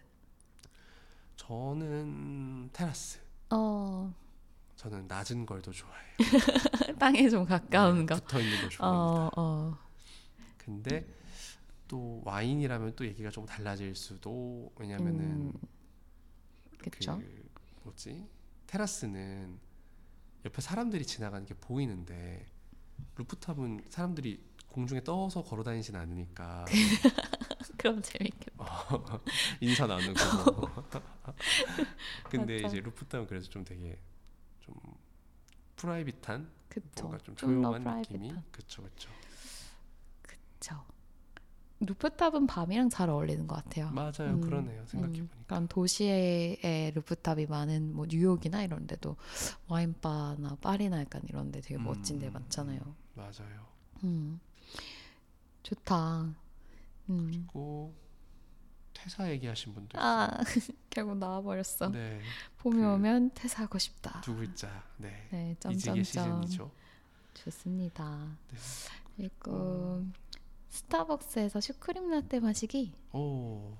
[1.37, 3.19] 저는 테라스.
[3.51, 4.15] 어,
[4.77, 6.15] 저는 낮은 걸 더 좋아해요.
[6.99, 8.15] 땅에 좀 가까운 거.
[8.17, 9.27] 붙어 있는 걸 좋아합니다.
[9.27, 9.79] 어, 어.
[10.59, 11.07] 근데
[11.89, 15.53] 또 와인이라면 또 얘기가 좀 달라질 수도 왜냐면은 음,
[16.79, 17.19] 그쵸.
[17.19, 18.27] 그 뭐지
[18.67, 19.59] 테라스는
[20.45, 22.47] 옆에 사람들이 지나가는 게 보이는데
[23.17, 26.65] rooftop은 사람들이 공중에 떠서 걸어 다니진 않으니까
[27.79, 28.65] 그럼 재밌겠다.
[29.61, 30.21] 인사 나누고.
[32.31, 32.69] 근데 맞아.
[32.69, 33.99] 이제 rooftop은 그래서 좀 되게
[34.61, 34.75] 좀
[35.77, 37.07] private한 그쵸.
[37.07, 38.29] 뭔가 좀 조용한 느낌이.
[38.29, 38.45] private한.
[38.51, 39.11] 그쵸 그쵸.
[40.23, 40.85] 그쵸.
[41.87, 43.91] rooftop은 밤이랑 잘 어울리는 것 같아요.
[43.91, 45.47] 맞아요 음, 그러네요 생각해 음, 보니까.
[45.47, 49.17] 그런 도시의 rooftop이 많은 뭐 뉴욕이나 이런 데도
[49.69, 52.81] 와인바나 파리나 약간 이런 데 되게 멋진 데 음, 많잖아요.
[53.15, 53.67] 맞아요.
[54.05, 54.41] 음.
[55.63, 56.35] 좋다.
[57.11, 57.27] 음.
[57.31, 57.95] 그리고
[58.93, 60.07] 퇴사 얘기하신 분도 있어요.
[60.07, 60.31] 아,
[60.91, 61.89] 결국 나와버렸어.
[61.91, 62.21] 네,
[62.59, 64.21] 봄이 그 오면 퇴사하고 싶다.
[64.23, 64.83] 두 글자.
[64.97, 65.29] 네.
[65.31, 66.05] 네, 이직의 점점점.
[66.05, 66.71] 시즌이죠.
[67.35, 68.37] 좋습니다.
[68.51, 68.59] 네.
[69.17, 70.05] 그리고
[70.75, 72.93] 스타벅스에서 슈크림 라떼 마시기.
[73.13, 73.73] 오,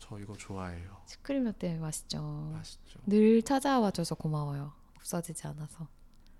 [0.00, 0.96] 저 이거 좋아해요.
[1.06, 2.20] 슈크림 라떼 맛있죠.
[2.52, 2.98] 맛있죠.
[3.06, 4.72] 늘 찾아와줘서 고마워요.
[4.96, 5.86] 없어지지 않아서.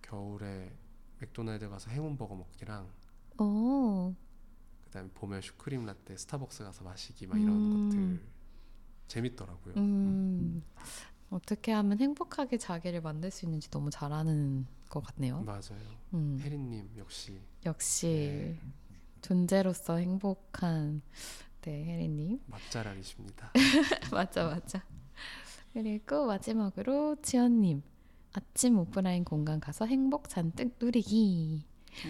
[0.02, 0.72] 겨울에
[1.20, 2.90] 맥도날드 가서 행운 버거 먹기랑
[3.38, 4.12] 오,
[4.86, 7.88] 그다음에 봄에 슈크림 라떼 스타벅스 가서 마시기 막 이런 음.
[7.88, 8.20] 것들
[9.06, 9.74] 재밌더라고요.
[9.76, 10.64] 음,
[11.30, 15.42] 어떻게 하면 행복하게 자기를 만들 수 있는지 너무 잘하는 것 같네요.
[15.42, 15.78] 맞아요.
[16.14, 18.06] 음, 혜린님 역시 역시
[18.60, 18.70] 네.
[19.22, 21.02] 존재로서 행복한
[21.62, 23.52] 네 혜리님 맛자랄이십니다.
[24.12, 24.84] 맞아 맞아.
[25.72, 27.82] 그리고 마지막으로 지연님
[28.32, 31.64] 아침 오프라인 공간 가서 행복 잔뜩 누리기.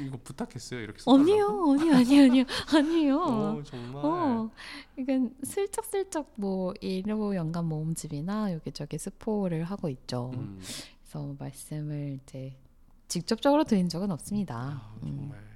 [0.07, 0.81] 이거 부탁했어요.
[0.81, 0.99] 이렇게?
[1.07, 2.45] 아니요, 아니요, 아니요, 아니요,
[2.75, 3.17] 아니요.
[3.57, 4.05] 오, 정말.
[4.05, 4.51] 어,
[4.99, 10.33] 이건 슬쩍슬쩍 뭐 일로 연간 모음집이나 여기저기 스포를 하고 있죠.
[10.35, 10.61] 음.
[11.03, 12.57] 그래서 말씀을 이제
[13.09, 14.57] 직접적으로 드린 적은 없습니다.
[14.57, 15.50] 아, 음, 정말 꼭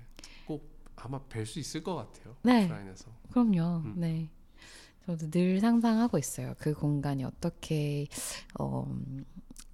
[1.04, 2.34] 아마 뵐 수 있을 것 같아요.
[2.42, 2.64] 네.
[2.64, 3.10] 오프라인에서.
[3.30, 3.82] 그럼요.
[3.84, 3.94] 음.
[3.96, 4.30] 네.
[5.04, 6.54] 저도 늘 상상하고 있어요.
[6.58, 8.06] 그 공간이 어떻게
[8.58, 9.26] 어, 음,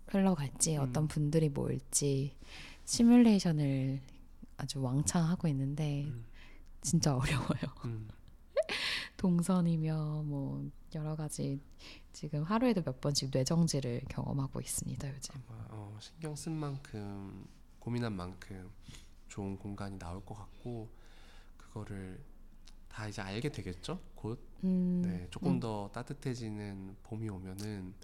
[0.09, 0.83] 흘러갈지, 음.
[0.83, 2.37] 어떤 분들이 모일지
[2.85, 4.01] 시뮬레이션을
[4.57, 6.24] 아주 왕창 하고 있는데 음.
[6.81, 7.61] 진짜 어려워요.
[7.85, 8.09] 음.
[9.16, 11.61] 동선이며 뭐 여러 가지
[12.12, 15.14] 지금 하루에도 몇 번씩 뇌정지를 경험하고 있습니다.
[15.14, 15.35] 요즘.
[15.49, 17.47] 아마 어, 신경 쓴 만큼
[17.78, 18.68] 고민한 만큼
[19.28, 20.89] 좋은 공간이 나올 것 같고
[21.74, 22.20] 그거를
[22.88, 24.00] 다 이제 알게 되겠죠.
[24.14, 24.40] 곧.
[24.64, 25.60] 음, 네, 조금 음.
[25.60, 27.94] 더 따뜻해지는 봄이 오면은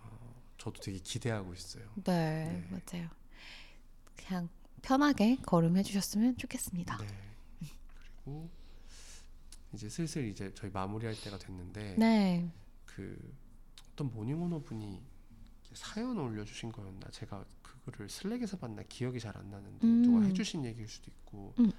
[0.00, 1.84] 어, 저도 되게 기대하고 있어요.
[2.04, 2.68] 네, 네.
[2.70, 3.08] 맞아요.
[4.16, 4.48] 그냥
[4.82, 6.96] 편하게 걸음해 주셨으면 좋겠습니다.
[6.98, 7.06] 네.
[8.24, 8.48] 그리고
[9.72, 12.50] 이제 슬슬 이제 저희 마무리할 때가 됐는데 네.
[12.86, 13.34] 그
[13.92, 15.00] 어떤 모닝오너 분이
[15.74, 20.02] 사연 올려주신 거였나 제가 그거를 슬랙에서 봤나 기억이 잘 안 나는데 음.
[20.02, 21.72] 누가 해주신 얘기일 수도 있고 음.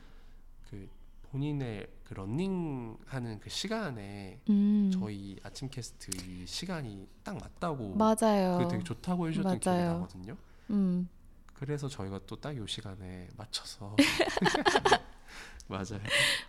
[0.70, 0.88] 그
[1.32, 4.89] 본인의 그 런닝 하는 그 시간에 음.
[4.91, 8.57] 저희 아침 캐스트 이 시간이 딱 맞다고 맞아요.
[8.57, 9.84] 그게 되게 좋다고 해주셨던 기억이.
[9.93, 10.36] 나거든요.
[10.72, 11.07] 음.
[11.53, 13.95] 그래서 저희가 또 딱 이 시간에 맞춰서
[15.67, 16.01] 맞아요.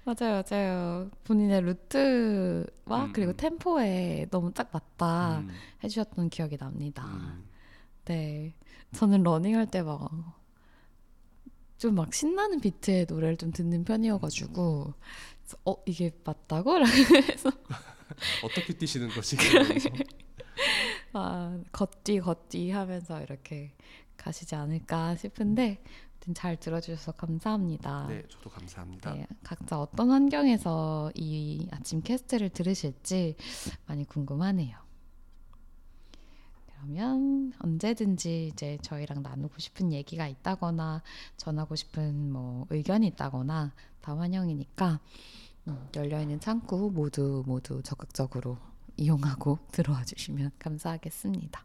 [0.05, 1.11] 맞아요, 맞아요.
[1.25, 3.37] 본인의 루트와 음, 그리고 음.
[3.37, 5.51] 템포에 너무 딱 맞다 음,
[5.85, 7.05] 해주셨던 기억이 납니다.
[7.07, 7.45] 음.
[8.07, 8.55] 네,
[8.93, 10.11] 저는 러닝할 때막
[11.81, 14.93] 좀 막 신나는 비트의 노래를 좀 듣는 편이어가지고
[15.65, 16.75] 어 이게 맞다고?
[18.45, 19.37] 어떻게 뛰시는 거지?
[21.15, 23.73] 아 걷디 걷디 하면서 이렇게
[24.17, 25.83] 가시지 않을까 싶은데
[26.35, 28.07] 잘 들어주셔서 감사합니다.
[28.09, 29.15] 네, 저도 감사합니다.
[29.15, 33.37] 네, 각자 어떤 환경에서 이 아침 캐스트를 들으실지
[33.87, 34.77] 많이 궁금하네요.
[36.81, 41.03] 그러면 언제든지 이제 저희랑 나누고 싶은 얘기가 있다거나
[41.37, 45.01] 전하고 싶은 뭐 의견이 있다거나 다 환영이니까
[45.69, 48.57] 음, 열려있는 창구 모두 모두 적극적으로
[48.97, 51.63] 이용하고 들어와 주시면 감사하겠습니다.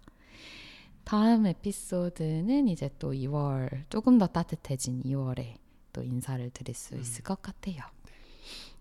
[1.05, 5.57] 다음 에피소드는 이제 또 2월 조금 더 따뜻해진 2월에
[5.93, 6.99] 또 인사를 드릴 수 음.
[6.99, 7.77] 있을 것 같아요.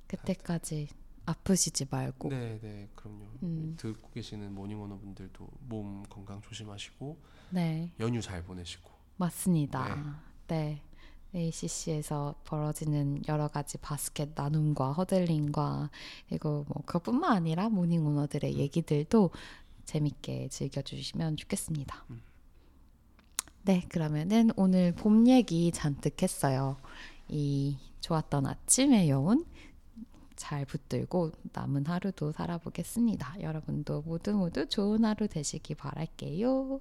[0.08, 0.88] 그때까지
[1.26, 3.24] 아프시지 말고 네, 네, 그럼요.
[3.42, 3.74] 음.
[3.78, 7.16] 듣고 계시는 모닝오너 분들도 몸 건강 조심하시고
[7.50, 8.90] 네 연휴 잘 보내시고.
[9.16, 10.20] 맞습니다.
[10.48, 10.82] 네.
[11.34, 15.90] ACC에서 벌어지는 여러 가지 바스켓 나눔과 huddling과
[16.28, 18.58] 그리고 뭐 그것뿐만 아니라 모닝 오너들의 음.
[18.58, 19.30] 얘기들도
[19.84, 22.04] 재밌게 즐겨주시면 좋겠습니다.
[22.10, 22.22] 음.
[23.62, 26.76] 네, 그러면은 오늘 봄 얘기 잔뜩 했어요.
[27.28, 29.44] 이 좋았던 아침의 여운
[30.36, 33.40] 잘 붙들고 남은 하루도 살아보겠습니다.
[33.40, 36.80] 여러분도 모두 모두 좋은 하루 되시기 바랄게요.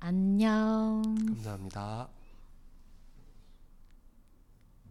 [0.00, 1.02] 안녕.
[1.28, 2.08] 감사합니다.